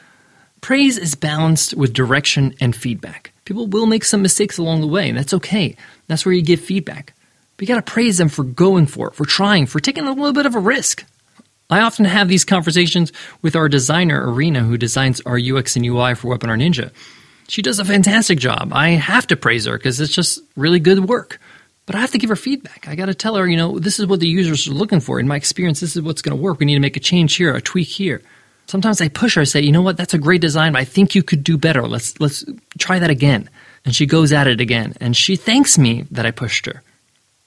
Praise 0.62 0.98
is 0.98 1.16
balanced 1.16 1.76
with 1.76 1.94
direction 1.94 2.56
and 2.62 2.76
feedback. 2.76 3.34
People 3.46 3.68
will 3.68 3.88
make 3.88 4.06
some 4.06 4.22
mistakes 4.22 4.58
along 4.58 4.82
the 4.82 4.88
way, 4.88 5.10
and 5.10 5.18
that's 5.18 5.34
okay. 5.34 5.76
That's 6.08 6.26
where 6.26 6.34
you 6.34 6.42
give 6.42 6.62
feedback. 6.62 7.14
But 7.58 7.68
you 7.68 7.76
got 7.76 7.86
to 7.86 7.92
praise 7.92 8.18
them 8.18 8.30
for 8.30 8.44
going 8.44 8.88
for 8.88 9.08
it, 9.08 9.16
for 9.16 9.26
trying, 9.26 9.66
for 9.66 9.80
taking 9.80 10.06
a 10.06 10.12
little 10.12 10.34
bit 10.34 10.46
of 10.46 10.56
a 10.56 10.60
risk. 10.60 11.06
I 11.70 11.82
often 11.82 12.06
have 12.06 12.28
these 12.28 12.46
conversations 12.46 13.12
with 13.42 13.56
our 13.56 13.70
designer, 13.70 14.32
Arena, 14.32 14.62
who 14.62 14.78
designs 14.78 15.22
our 15.22 15.38
UX 15.40 15.76
and 15.76 15.86
UI 15.86 16.16
for 16.16 16.36
Webinar 16.36 16.60
Ninja. 16.60 16.92
She 17.52 17.62
does 17.62 17.80
a 17.80 17.84
fantastic 17.84 18.40
job. 18.40 18.72
I 18.72 18.92
have 18.92 19.28
to 19.28 19.36
praise 19.36 19.66
her 19.66 19.78
because 19.78 20.00
it's 20.00 20.16
just 20.16 20.40
really 20.56 20.80
good 20.80 21.10
work. 21.10 21.38
But 21.86 21.96
I 21.96 22.00
have 22.00 22.12
to 22.12 22.18
give 22.18 22.30
her 22.30 22.38
feedback. 22.38 22.88
I 22.88 22.96
got 22.96 23.08
to 23.08 23.14
tell 23.14 23.36
her, 23.36 23.46
you 23.46 23.58
know, 23.58 23.78
this 23.78 24.00
is 24.00 24.06
what 24.06 24.22
the 24.22 24.28
users 24.30 24.70
are 24.70 24.72
looking 24.72 25.02
for. 25.02 25.20
In 25.20 25.28
my 25.28 25.36
experience, 25.36 25.82
this 25.82 25.98
is 25.98 26.02
what's 26.02 26.22
going 26.22 26.38
to 26.38 26.42
work. 26.42 26.60
We 26.60 26.66
need 26.66 26.76
to 26.76 26.80
make 26.80 26.96
a 26.96 27.02
change 27.02 27.36
here, 27.36 27.54
a 27.54 27.60
tweak 27.60 27.90
here. 27.90 28.22
Sometimes 28.68 29.02
I 29.02 29.10
push 29.10 29.36
her, 29.36 29.42
I 29.42 29.44
say, 29.44 29.60
you 29.60 29.74
know 29.74 29.82
what, 29.82 29.98
that's 29.98 30.14
a 30.14 30.18
great 30.18 30.40
design, 30.40 30.72
but 30.72 30.80
I 30.80 30.86
think 30.86 31.14
you 31.14 31.24
could 31.24 31.44
do 31.44 31.58
better. 31.58 31.86
Let's 31.86 32.18
let's 32.22 32.46
try 32.80 33.00
that 33.00 33.10
again. 33.10 33.50
And 33.84 33.94
she 33.94 34.06
goes 34.06 34.32
at 34.32 34.48
it 34.48 34.62
again. 34.62 34.94
And 35.02 35.14
she 35.14 35.36
thanks 35.36 35.78
me 35.78 36.06
that 36.10 36.26
I 36.26 36.32
pushed 36.32 36.68
her 36.68 36.82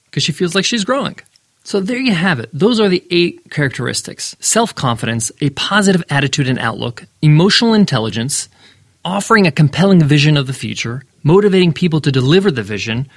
because 0.05 0.21
she 0.21 0.33
feels 0.33 0.53
like 0.53 0.65
she's 0.65 0.85
growing. 0.85 1.17
So 1.63 1.79
there 1.79 1.97
you 1.97 2.13
have 2.13 2.39
it. 2.39 2.51
Those 2.53 2.79
are 2.79 2.89
the 2.89 3.03
eight 3.09 3.49
characteristics 3.49 4.35
self 4.39 4.75
confidence, 4.75 5.31
a 5.41 5.49
positive 5.49 6.03
attitude 6.11 6.47
and 6.47 6.59
outlook, 6.59 7.05
emotional 7.23 7.73
intelligence, 7.73 8.49
offering 9.05 9.45
a 9.47 9.51
compelling 9.51 10.03
vision 10.03 10.35
of 10.35 10.47
the 10.47 10.53
future, 10.53 11.03
motivating 11.23 11.71
people 11.71 12.01
to 12.01 12.11
deliver 12.11 12.51
the 12.51 12.63
vision, 12.63 13.07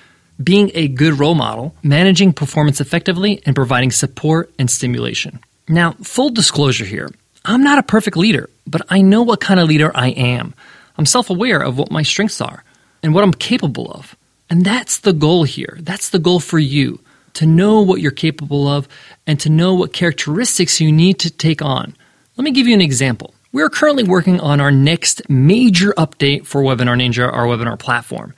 being 0.41 0.71
a 0.75 0.87
good 0.87 1.19
role 1.19 1.35
model, 1.35 1.75
managing 1.83 2.33
performance 2.33 2.81
effectively, 2.81 3.43
and 3.47 3.57
providing 3.57 3.91
support 3.91 4.53
and 4.59 4.71
stimulation. 4.71 5.41
Now, 5.69 5.93
full 6.03 6.31
disclosure 6.31 6.85
here 6.85 7.11
I'm 7.45 7.63
not 7.63 7.79
a 7.79 7.83
perfect 7.83 8.17
leader, 8.17 8.51
but 8.67 8.83
I 8.91 9.01
know 9.01 9.23
what 9.23 9.41
kind 9.41 9.59
of 9.59 9.69
leader 9.69 9.91
I 9.95 10.09
am. 10.09 10.55
I'm 10.99 11.07
self 11.07 11.31
aware 11.31 11.61
of 11.61 11.79
what 11.79 11.91
my 11.91 12.03
strengths 12.03 12.41
are 12.41 12.63
and 13.03 13.15
what 13.15 13.25
I'm 13.25 13.33
capable 13.33 13.91
of. 13.91 14.15
And 14.51 14.65
that's 14.65 14.99
the 14.99 15.13
goal 15.13 15.45
here. 15.45 15.79
That's 15.81 16.11
the 16.11 16.19
goal 16.19 16.41
for 16.41 16.59
you 16.59 17.01
to 17.35 17.47
know 17.47 17.81
what 17.83 18.01
you're 18.01 18.11
capable 18.11 18.67
of 18.67 18.89
and 19.27 19.39
to 19.41 19.49
know 19.49 19.75
what 19.75 19.93
characteristics 19.93 20.81
you 20.81 20.91
need 20.91 21.21
to 21.21 21.31
take 21.31 21.63
on. 21.63 21.95
Let 22.37 22.45
me 22.45 22.51
give 22.51 22.67
you 22.67 22.75
an 22.75 22.81
example. 22.81 23.35
We're 23.51 23.71
currently 23.71 24.05
working 24.05 24.41
on 24.41 24.61
our 24.61 24.71
next 24.71 25.29
major 25.31 25.95
update 25.95 26.45
for 26.45 26.63
Webinar 26.63 26.99
Ninja, 27.01 27.33
our 27.33 27.47
webinar 27.47 27.79
platform. 27.79 28.35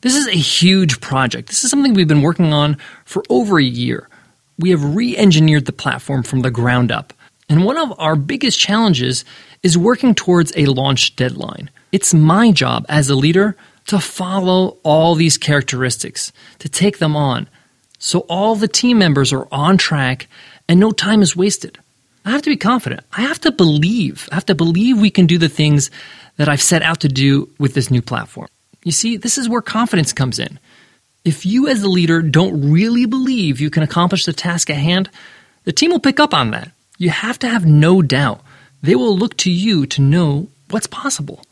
This 0.00 0.16
is 0.16 0.26
a 0.26 0.32
huge 0.32 1.00
project. 1.00 1.48
This 1.48 1.62
is 1.62 1.70
something 1.70 1.94
we've 1.94 2.08
been 2.08 2.22
working 2.22 2.52
on 2.52 2.76
for 3.04 3.22
over 3.30 3.60
a 3.60 3.64
year. 3.64 4.08
We 4.58 4.70
have 4.70 4.96
re 4.96 5.16
engineered 5.16 5.66
the 5.66 5.72
platform 5.72 6.24
from 6.24 6.40
the 6.40 6.50
ground 6.50 6.90
up. 6.90 7.12
And 7.48 7.64
one 7.64 7.76
of 7.76 7.94
our 8.00 8.16
biggest 8.16 8.58
challenges 8.58 9.24
is 9.62 9.78
working 9.78 10.12
towards 10.12 10.52
a 10.56 10.66
launch 10.66 11.14
deadline. 11.14 11.70
It's 11.92 12.12
my 12.12 12.50
job 12.50 12.84
as 12.88 13.08
a 13.08 13.14
leader 13.14 13.56
to 13.86 14.00
follow 14.00 14.76
all 14.82 15.14
these 15.14 15.38
characteristics, 15.38 16.32
to 16.58 16.68
take 16.68 16.98
them 16.98 17.14
on, 17.14 17.48
so 18.00 18.20
all 18.28 18.56
the 18.56 18.68
team 18.68 18.98
members 18.98 19.32
are 19.32 19.46
on 19.52 19.78
track 19.78 20.26
and 20.68 20.80
no 20.80 20.90
time 20.90 21.22
is 21.22 21.36
wasted. 21.36 21.78
I 22.28 22.32
have 22.32 22.42
to 22.42 22.50
be 22.50 22.58
confident. 22.58 23.00
I 23.10 23.22
have 23.22 23.40
to 23.40 23.50
believe. 23.50 24.28
I 24.30 24.34
have 24.34 24.44
to 24.46 24.54
believe 24.54 25.00
we 25.00 25.10
can 25.10 25.26
do 25.26 25.38
the 25.38 25.48
things 25.48 25.90
that 26.36 26.46
I've 26.46 26.60
set 26.60 26.82
out 26.82 27.00
to 27.00 27.08
do 27.08 27.48
with 27.58 27.72
this 27.72 27.90
new 27.90 28.02
platform. 28.02 28.48
You 28.84 28.92
see, 28.92 29.16
this 29.16 29.38
is 29.38 29.48
where 29.48 29.62
confidence 29.62 30.12
comes 30.12 30.38
in. 30.38 30.58
If 31.24 31.46
you, 31.46 31.68
as 31.68 31.80
the 31.80 31.88
leader, 31.88 32.20
don't 32.20 32.70
really 32.70 33.06
believe 33.06 33.62
you 33.62 33.70
can 33.70 33.82
accomplish 33.82 34.26
the 34.26 34.34
task 34.34 34.68
at 34.68 34.76
hand, 34.76 35.08
the 35.64 35.72
team 35.72 35.90
will 35.90 36.00
pick 36.00 36.20
up 36.20 36.34
on 36.34 36.50
that. 36.50 36.70
You 36.98 37.08
have 37.08 37.38
to 37.38 37.48
have 37.48 37.64
no 37.64 38.02
doubt. 38.02 38.42
They 38.82 38.94
will 38.94 39.16
look 39.16 39.38
to 39.38 39.50
you 39.50 39.86
to 39.86 40.02
know 40.02 40.48
what's 40.68 40.86
possible. 40.86 41.42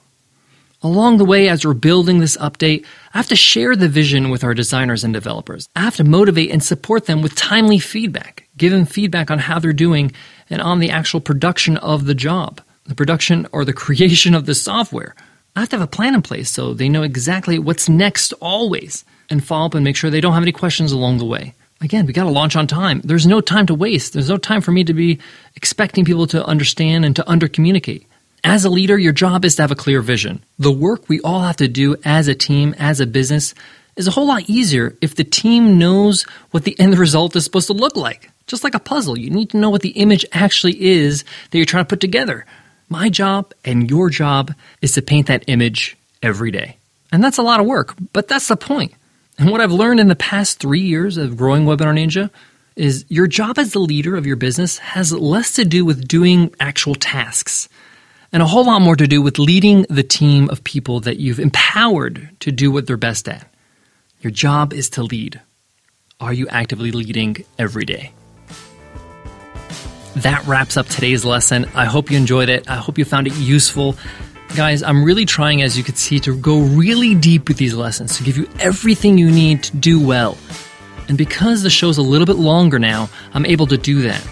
Along 0.82 1.16
the 1.16 1.24
way, 1.24 1.48
as 1.48 1.64
we're 1.64 1.72
building 1.72 2.18
this 2.18 2.36
update, 2.36 2.84
I 3.14 3.16
have 3.16 3.28
to 3.28 3.36
share 3.36 3.76
the 3.76 3.88
vision 3.88 4.28
with 4.28 4.44
our 4.44 4.52
designers 4.52 5.04
and 5.04 5.14
developers. 5.14 5.70
I 5.74 5.80
have 5.80 5.96
to 5.96 6.04
motivate 6.04 6.50
and 6.50 6.62
support 6.62 7.06
them 7.06 7.22
with 7.22 7.34
timely 7.34 7.78
feedback, 7.78 8.45
give 8.56 8.72
them 8.72 8.86
feedback 8.86 9.30
on 9.30 9.38
how 9.38 9.58
they're 9.58 9.72
doing 9.72 10.12
and 10.50 10.62
on 10.62 10.78
the 10.78 10.90
actual 10.90 11.20
production 11.20 11.76
of 11.78 12.06
the 12.06 12.14
job, 12.14 12.60
the 12.84 12.94
production 12.94 13.46
or 13.52 13.64
the 13.64 13.72
creation 13.84 14.34
of 14.34 14.46
the 14.46 14.54
software. 14.54 15.14
I 15.54 15.60
have 15.60 15.68
to 15.70 15.76
have 15.76 15.84
a 15.84 15.90
plan 15.90 16.14
in 16.14 16.22
place 16.22 16.50
so 16.50 16.74
they 16.74 16.88
know 16.88 17.02
exactly 17.02 17.58
what's 17.58 17.88
next 17.88 18.32
always 18.34 19.04
and 19.30 19.44
follow 19.44 19.66
up 19.66 19.74
and 19.74 19.84
make 19.84 19.96
sure 19.96 20.10
they 20.10 20.20
don't 20.20 20.34
have 20.34 20.42
any 20.42 20.52
questions 20.52 20.92
along 20.92 21.18
the 21.18 21.24
way. 21.24 21.54
Again, 21.80 22.06
we 22.06 22.12
got 22.12 22.24
to 22.24 22.30
launch 22.30 22.56
on 22.56 22.66
time. 22.66 23.00
There's 23.04 23.26
no 23.26 23.40
time 23.40 23.66
to 23.66 23.74
waste. 23.74 24.12
There's 24.12 24.30
no 24.30 24.38
time 24.38 24.60
for 24.60 24.72
me 24.72 24.84
to 24.84 24.94
be 24.94 25.18
expecting 25.56 26.04
people 26.04 26.26
to 26.28 26.44
understand 26.44 27.04
and 27.04 27.14
to 27.16 27.28
under 27.28 27.48
communicate. 27.48 28.06
As 28.44 28.64
a 28.64 28.70
leader, 28.70 28.98
your 28.98 29.12
job 29.12 29.44
is 29.44 29.56
to 29.56 29.62
have 29.62 29.72
a 29.72 29.76
clear 29.76 30.00
vision. 30.00 30.42
The 30.58 30.72
work 30.72 31.08
we 31.08 31.20
all 31.20 31.40
have 31.40 31.56
to 31.56 31.68
do 31.68 31.96
as 32.04 32.28
a 32.28 32.34
team, 32.34 32.74
as 32.78 33.00
a 33.00 33.06
business, 33.06 33.54
is 33.96 34.06
a 34.06 34.10
whole 34.10 34.26
lot 34.26 34.48
easier 34.48 34.94
if 35.00 35.16
the 35.16 35.24
team 35.24 35.78
knows 35.78 36.22
what 36.50 36.64
the 36.64 36.78
end 36.78 36.96
result 36.98 37.34
is 37.36 37.44
supposed 37.44 37.66
to 37.66 37.72
look 37.72 37.96
like. 37.96 38.30
Just 38.46 38.64
like 38.64 38.74
a 38.74 38.80
puzzle, 38.80 39.18
you 39.18 39.30
need 39.30 39.50
to 39.50 39.56
know 39.56 39.70
what 39.70 39.82
the 39.82 39.90
image 39.90 40.24
actually 40.32 40.80
is 40.80 41.24
that 41.50 41.58
you're 41.58 41.66
trying 41.66 41.84
to 41.84 41.88
put 41.88 42.00
together. 42.00 42.46
My 42.88 43.08
job 43.08 43.52
and 43.64 43.90
your 43.90 44.10
job 44.10 44.54
is 44.80 44.92
to 44.92 45.02
paint 45.02 45.26
that 45.26 45.44
image 45.48 45.96
every 46.22 46.50
day. 46.50 46.76
And 47.10 47.22
that's 47.22 47.38
a 47.38 47.42
lot 47.42 47.60
of 47.60 47.66
work, 47.66 47.94
but 48.12 48.28
that's 48.28 48.48
the 48.48 48.56
point. 48.56 48.92
And 49.38 49.50
what 49.50 49.60
I've 49.60 49.72
learned 49.72 50.00
in 50.00 50.08
the 50.08 50.16
past 50.16 50.60
three 50.60 50.80
years 50.80 51.16
of 51.16 51.36
growing 51.36 51.64
Webinar 51.64 51.94
Ninja 51.94 52.30
is 52.76 53.04
your 53.08 53.26
job 53.26 53.58
as 53.58 53.72
the 53.72 53.78
leader 53.80 54.16
of 54.16 54.26
your 54.26 54.36
business 54.36 54.78
has 54.78 55.12
less 55.12 55.54
to 55.54 55.64
do 55.64 55.84
with 55.84 56.06
doing 56.06 56.54
actual 56.60 56.94
tasks 56.94 57.68
and 58.32 58.42
a 58.42 58.46
whole 58.46 58.66
lot 58.66 58.82
more 58.82 58.96
to 58.96 59.06
do 59.06 59.22
with 59.22 59.38
leading 59.38 59.86
the 59.88 60.02
team 60.02 60.48
of 60.50 60.62
people 60.62 61.00
that 61.00 61.18
you've 61.18 61.40
empowered 61.40 62.28
to 62.40 62.52
do 62.52 62.70
what 62.70 62.86
they're 62.86 62.96
best 62.96 63.28
at. 63.28 63.50
Your 64.20 64.30
job 64.30 64.72
is 64.72 64.90
to 64.90 65.02
lead. 65.02 65.40
Are 66.20 66.32
you 66.32 66.48
actively 66.48 66.90
leading 66.90 67.44
every 67.58 67.84
day? 67.84 68.12
That 70.16 70.46
wraps 70.46 70.78
up 70.78 70.86
today's 70.86 71.26
lesson. 71.26 71.66
I 71.74 71.84
hope 71.84 72.10
you 72.10 72.16
enjoyed 72.16 72.48
it. 72.48 72.70
I 72.70 72.76
hope 72.76 72.96
you 72.96 73.04
found 73.04 73.26
it 73.26 73.34
useful. 73.34 73.96
Guys, 74.56 74.82
I'm 74.82 75.04
really 75.04 75.26
trying, 75.26 75.60
as 75.60 75.76
you 75.76 75.84
can 75.84 75.94
see, 75.94 76.18
to 76.20 76.34
go 76.34 76.60
really 76.60 77.14
deep 77.14 77.48
with 77.48 77.58
these 77.58 77.74
lessons, 77.74 78.16
to 78.16 78.22
give 78.24 78.38
you 78.38 78.48
everything 78.58 79.18
you 79.18 79.30
need 79.30 79.64
to 79.64 79.76
do 79.76 80.00
well. 80.00 80.38
And 81.08 81.18
because 81.18 81.62
the 81.62 81.68
show's 81.68 81.98
a 81.98 82.02
little 82.02 82.24
bit 82.24 82.36
longer 82.36 82.78
now, 82.78 83.10
I'm 83.34 83.44
able 83.44 83.66
to 83.66 83.76
do 83.76 84.00
that. 84.02 84.26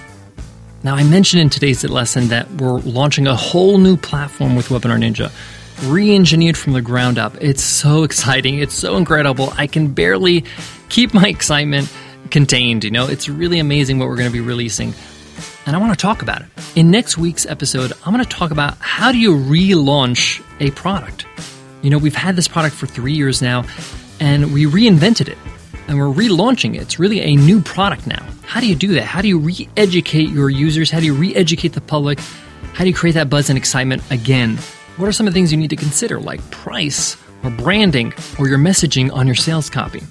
Now, 0.85 0.95
I 0.95 1.03
mentioned 1.05 1.43
in 1.43 1.51
today's 1.51 1.85
lesson 1.85 2.29
that 2.29 2.51
we're 2.53 2.81
launching 2.81 3.27
a 3.27 3.37
whole 3.37 3.77
new 3.77 3.99
platform 3.99 4.57
with 4.57 4.69
Webinar 4.69 4.99
Ninja, 4.99 5.31
re 5.91 6.15
engineered 6.15 6.57
from 6.57 6.73
the 6.73 6.81
ground 6.81 7.19
up. 7.19 7.37
It's 7.43 7.63
so 7.63 8.05
exciting. 8.05 8.59
It's 8.59 8.75
so 8.75 8.97
incredible. 8.97 9.53
I 9.59 9.67
can 9.67 9.93
barely 9.93 10.47
keep 10.89 11.13
my 11.13 11.29
excitement 11.29 11.93
contained. 12.31 12.85
You 12.85 12.91
know, 12.91 13.07
it's 13.07 13.29
really 13.29 13.59
amazing 13.59 13.99
what 13.99 14.09
we're 14.09 14.17
going 14.17 14.31
to 14.31 14.33
be 14.33 14.41
releasing 14.41 14.95
and 15.67 15.75
I 15.75 15.79
want 15.79 15.93
to 15.93 16.01
talk 16.01 16.23
about 16.23 16.43
it. 16.43 16.49
In 16.77 16.91
next 16.91 17.19
week's 17.19 17.47
episode, 17.47 17.93
I'm 18.05 18.13
going 18.13 18.25
to 18.25 18.31
talk 18.31 18.51
about 18.51 18.77
how 18.79 19.13
do 19.13 19.19
you 19.19 19.37
relaunch 19.37 20.43
a 20.61 20.71
product. 20.73 21.27
You 21.83 21.91
know, 21.91 21.99
we've 21.99 22.15
had 22.15 22.37
this 22.37 22.49
product 22.49 22.75
for 22.75 22.87
three 22.87 23.13
years 23.13 23.43
now, 23.43 23.65
and 24.21 24.53
we 24.53 24.67
reinvented 24.67 25.29
it, 25.29 25.39
and 25.89 25.99
we're 25.99 26.13
relaunching 26.13 26.75
it. 26.75 26.83
It's 26.83 26.99
really 26.99 27.21
a 27.21 27.37
new 27.37 27.61
product 27.61 28.07
now. 28.07 28.27
How 28.43 28.61
do 28.61 28.67
you 28.67 28.75
do 28.75 28.95
that? 28.95 29.05
How 29.05 29.21
do 29.21 29.29
you 29.29 29.39
re 29.39 29.69
educate 29.77 30.31
your 30.31 30.51
users? 30.51 30.91
How 30.91 31.01
do 31.01 31.07
you 31.07 31.15
re 31.15 31.35
educate 31.35 31.73
the 31.73 31.81
public? 31.81 32.19
How 32.73 32.85
do 32.85 32.89
you 32.89 32.95
create 32.95 33.15
that 33.15 33.31
buzz 33.31 33.51
and 33.51 33.57
excitement 33.57 34.03
again? 34.11 34.57
What 34.97 35.09
are 35.09 35.13
some 35.13 35.27
of 35.27 35.33
the 35.33 35.39
things 35.39 35.53
you 35.53 35.59
need 35.59 35.71
to 35.71 35.77
consider, 35.77 36.21
like 36.21 36.41
price, 36.51 37.17
or 37.43 37.51
branding, 37.51 38.13
or 38.39 38.49
your 38.49 38.59
messaging 38.59 39.13
on 39.13 39.27
your 39.27 39.37
sales 39.37 39.69
copy? 39.69 40.03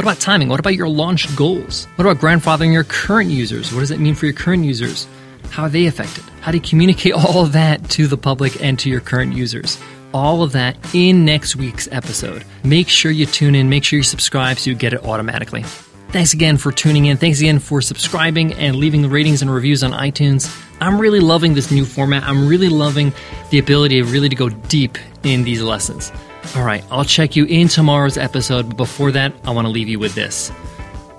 What 0.00 0.06
about 0.06 0.20
timing? 0.20 0.48
What 0.48 0.60
about 0.60 0.76
your 0.76 0.88
launch 0.88 1.36
goals? 1.36 1.84
What 1.96 2.06
about 2.06 2.22
grandfathering 2.22 2.72
your 2.72 2.84
current 2.84 3.28
users? 3.28 3.70
What 3.70 3.80
does 3.80 3.90
it 3.90 4.00
mean 4.00 4.14
for 4.14 4.24
your 4.24 4.32
current 4.32 4.64
users? 4.64 5.06
How 5.50 5.64
are 5.64 5.68
they 5.68 5.84
affected? 5.84 6.24
How 6.40 6.50
do 6.50 6.56
you 6.56 6.62
communicate 6.62 7.12
all 7.12 7.44
of 7.44 7.52
that 7.52 7.86
to 7.90 8.06
the 8.06 8.16
public 8.16 8.64
and 8.64 8.78
to 8.78 8.88
your 8.88 9.02
current 9.02 9.34
users? 9.34 9.78
All 10.14 10.42
of 10.42 10.52
that 10.52 10.78
in 10.94 11.26
next 11.26 11.54
week's 11.54 11.86
episode. 11.92 12.46
Make 12.64 12.88
sure 12.88 13.12
you 13.12 13.26
tune 13.26 13.54
in, 13.54 13.68
make 13.68 13.84
sure 13.84 13.98
you 13.98 14.02
subscribe 14.02 14.56
so 14.56 14.70
you 14.70 14.74
get 14.74 14.94
it 14.94 15.04
automatically. 15.04 15.64
Thanks 16.08 16.32
again 16.32 16.56
for 16.56 16.72
tuning 16.72 17.04
in. 17.04 17.18
Thanks 17.18 17.40
again 17.40 17.58
for 17.58 17.82
subscribing 17.82 18.54
and 18.54 18.76
leaving 18.76 19.02
the 19.02 19.10
ratings 19.10 19.42
and 19.42 19.52
reviews 19.52 19.84
on 19.84 19.92
iTunes. 19.92 20.48
I'm 20.80 20.98
really 20.98 21.20
loving 21.20 21.52
this 21.52 21.70
new 21.70 21.84
format. 21.84 22.22
I'm 22.22 22.48
really 22.48 22.70
loving 22.70 23.12
the 23.50 23.58
ability 23.58 24.00
really 24.00 24.30
to 24.30 24.34
go 24.34 24.48
deep 24.48 24.96
in 25.24 25.44
these 25.44 25.60
lessons. 25.60 26.10
All 26.56 26.64
right, 26.64 26.84
I'll 26.90 27.04
check 27.04 27.36
you 27.36 27.44
in 27.44 27.68
tomorrow's 27.68 28.18
episode, 28.18 28.70
but 28.70 28.76
before 28.76 29.12
that, 29.12 29.32
I 29.44 29.52
want 29.52 29.66
to 29.66 29.70
leave 29.70 29.88
you 29.88 30.00
with 30.00 30.16
this. 30.16 30.50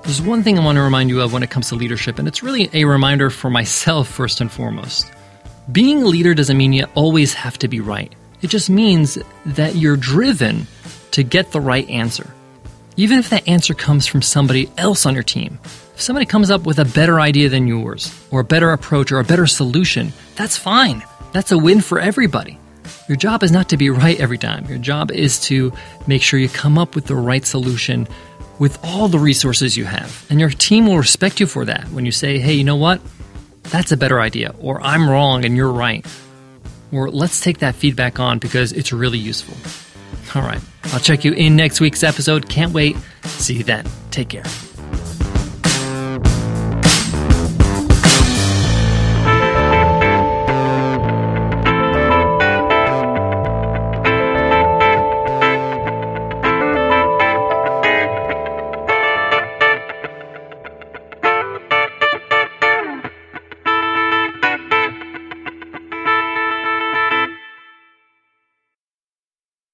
There's 0.03 0.21
one 0.21 0.43
thing 0.43 0.59
I 0.59 0.63
want 0.63 0.75
to 0.75 0.81
remind 0.81 1.09
you 1.09 1.21
of 1.21 1.31
when 1.31 1.41
it 1.41 1.49
comes 1.49 1.69
to 1.69 1.75
leadership, 1.75 2.19
and 2.19 2.27
it's 2.27 2.43
really 2.43 2.69
a 2.73 2.83
reminder 2.83 3.29
for 3.29 3.49
myself 3.49 4.09
first 4.09 4.41
and 4.41 4.51
foremost. 4.51 5.09
Being 5.71 6.03
a 6.03 6.07
leader 6.07 6.33
doesn't 6.33 6.57
mean 6.57 6.73
you 6.73 6.85
always 6.95 7.33
have 7.33 7.57
to 7.59 7.69
be 7.69 7.79
right. 7.79 8.13
It 8.41 8.47
just 8.47 8.69
means 8.69 9.17
that 9.45 9.75
you're 9.75 9.95
driven 9.95 10.67
to 11.11 11.23
get 11.23 11.51
the 11.51 11.61
right 11.61 11.87
answer. 11.89 12.29
Even 12.97 13.17
if 13.17 13.29
that 13.29 13.47
answer 13.47 13.73
comes 13.73 14.05
from 14.05 14.21
somebody 14.21 14.69
else 14.77 15.05
on 15.05 15.13
your 15.13 15.23
team. 15.23 15.59
If 15.63 16.01
somebody 16.01 16.25
comes 16.25 16.51
up 16.51 16.65
with 16.65 16.77
a 16.77 16.85
better 16.85 17.21
idea 17.21 17.47
than 17.47 17.67
yours, 17.67 18.13
or 18.31 18.41
a 18.41 18.43
better 18.43 18.71
approach, 18.73 19.13
or 19.13 19.19
a 19.19 19.23
better 19.23 19.47
solution, 19.47 20.11
that's 20.35 20.57
fine. 20.57 21.03
That's 21.31 21.53
a 21.53 21.57
win 21.57 21.79
for 21.79 21.99
everybody. 21.99 22.57
Your 23.07 23.17
job 23.17 23.43
is 23.43 23.51
not 23.51 23.69
to 23.69 23.77
be 23.77 23.89
right 23.89 24.19
every 24.19 24.37
time. 24.37 24.65
Your 24.65 24.77
job 24.77 25.11
is 25.11 25.39
to 25.41 25.73
make 26.07 26.21
sure 26.21 26.39
you 26.39 26.49
come 26.49 26.77
up 26.77 26.95
with 26.95 27.05
the 27.05 27.15
right 27.15 27.45
solution 27.45 28.07
with 28.59 28.77
all 28.83 29.07
the 29.07 29.19
resources 29.19 29.75
you 29.75 29.85
have. 29.85 30.25
And 30.29 30.39
your 30.39 30.49
team 30.49 30.85
will 30.85 30.97
respect 30.97 31.39
you 31.39 31.47
for 31.47 31.65
that 31.65 31.85
when 31.89 32.05
you 32.05 32.11
say, 32.11 32.37
hey, 32.37 32.53
you 32.53 32.63
know 32.63 32.75
what? 32.75 33.01
That's 33.63 33.91
a 33.91 33.97
better 33.97 34.19
idea. 34.19 34.53
Or 34.59 34.81
I'm 34.81 35.09
wrong 35.09 35.45
and 35.45 35.55
you're 35.55 35.71
right. 35.71 36.05
Or 36.91 37.09
let's 37.09 37.39
take 37.41 37.59
that 37.59 37.75
feedback 37.75 38.19
on 38.19 38.37
because 38.39 38.71
it's 38.71 38.91
really 38.91 39.17
useful. 39.17 39.55
All 40.35 40.47
right. 40.47 40.61
I'll 40.85 40.99
check 40.99 41.25
you 41.25 41.33
in 41.33 41.55
next 41.55 41.81
week's 41.81 42.03
episode. 42.03 42.49
Can't 42.49 42.73
wait. 42.73 42.97
See 43.23 43.55
you 43.55 43.63
then. 43.63 43.85
Take 44.11 44.29
care. 44.29 44.43